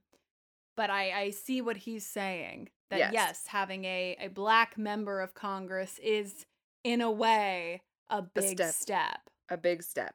[0.77, 2.71] but I I see what he's saying.
[2.91, 3.13] That Yes.
[3.13, 6.47] yes, having a a black member of Congress is
[6.85, 8.75] in a way a big step.
[8.75, 9.31] step.
[9.49, 10.15] a big step.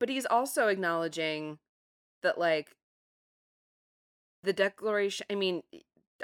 [0.00, 1.58] But he's also acknowledging
[2.22, 2.74] that like
[4.42, 5.62] the declaration I mean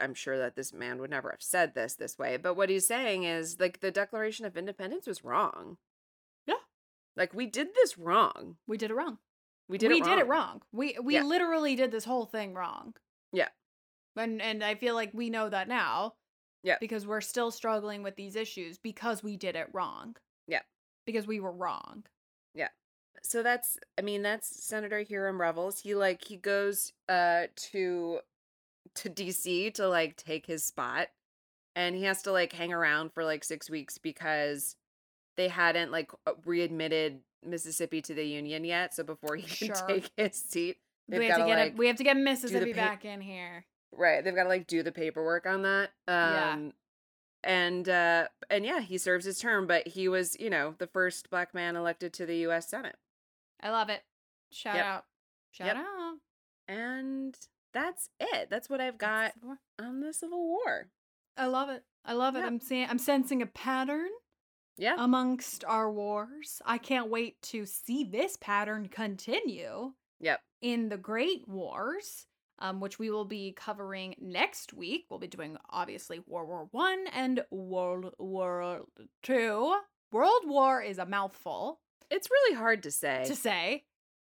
[0.00, 2.86] I'm sure that this man would never have said this this way, but what he's
[2.86, 5.76] saying is like the Declaration of Independence was wrong.
[6.46, 6.54] Yeah.
[7.16, 8.56] Like we did this wrong.
[8.66, 9.18] We did it wrong.
[9.68, 10.10] We did we it wrong.
[10.10, 10.62] did it wrong.
[10.72, 11.22] We we Yeah.
[11.24, 12.94] literally did this whole thing wrong.
[13.32, 13.48] Yeah.
[14.16, 16.14] And and I feel like we know that now.
[16.62, 16.76] Yeah.
[16.80, 20.16] Because we're still struggling with these issues because we did it wrong.
[20.46, 20.62] Yeah.
[21.06, 22.04] Because we were wrong.
[22.54, 22.68] Yeah.
[23.22, 25.80] So that's I mean that's Senator Hiram Revels.
[25.80, 28.20] He like he goes uh to
[28.96, 31.08] to DC to like take his spot
[31.74, 34.76] and he has to like hang around for like 6 weeks because
[35.36, 39.86] they hadn't like uh, readmitted Mississippi to the union yet so before he can Sure.
[39.88, 40.78] take his seat
[41.08, 43.64] we have to get like it, we have to get Mississippi pa- back in here.
[43.92, 46.56] right they've got to like do the paperwork on that um Yeah.
[47.44, 51.30] and uh and yeah he serves his term but he was you know the first
[51.30, 52.96] black man elected to the US Senate
[53.64, 54.02] I love it.
[54.50, 54.84] Shout Yep.
[54.84, 55.04] out.
[55.52, 55.76] Shout Yep.
[55.76, 56.14] out.
[56.68, 57.38] And
[57.72, 58.48] that's it.
[58.50, 59.32] That's what I've got
[59.80, 60.88] on the Civil War.
[61.36, 61.82] I love it.
[62.04, 62.40] I love it.
[62.40, 62.46] Yeah.
[62.46, 64.10] I'm seeing I'm sensing a pattern
[64.76, 64.96] Yeah.
[64.98, 66.60] amongst our wars.
[66.66, 69.92] I can't wait to see this pattern continue.
[70.20, 70.40] Yep.
[70.60, 72.28] in the Great Wars,
[72.60, 75.06] um, which we will be covering next week.
[75.10, 78.82] We'll be doing obviously World War One and World War
[79.24, 79.80] Two.
[80.12, 83.24] World War is a mouthful It's really hard to say.
[83.26, 83.82] to say,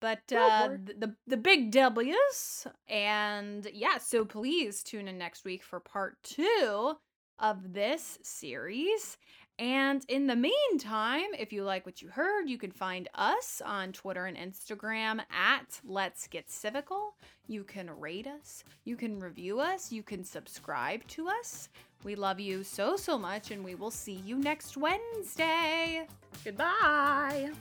[0.02, 2.66] but uh, the the big W's.
[2.88, 6.96] And yeah, so please tune in next week for part two
[7.38, 9.16] of this series.
[9.58, 13.92] And in the meantime, if you like what you heard, you can find us on
[13.92, 17.10] Twitter and Instagram at Let's Get Civical.
[17.46, 21.68] You can rate us, you can review us, you can subscribe to us.
[22.02, 26.08] We love you so, so much, and we will see you next Wednesday.
[26.44, 27.52] Goodbye.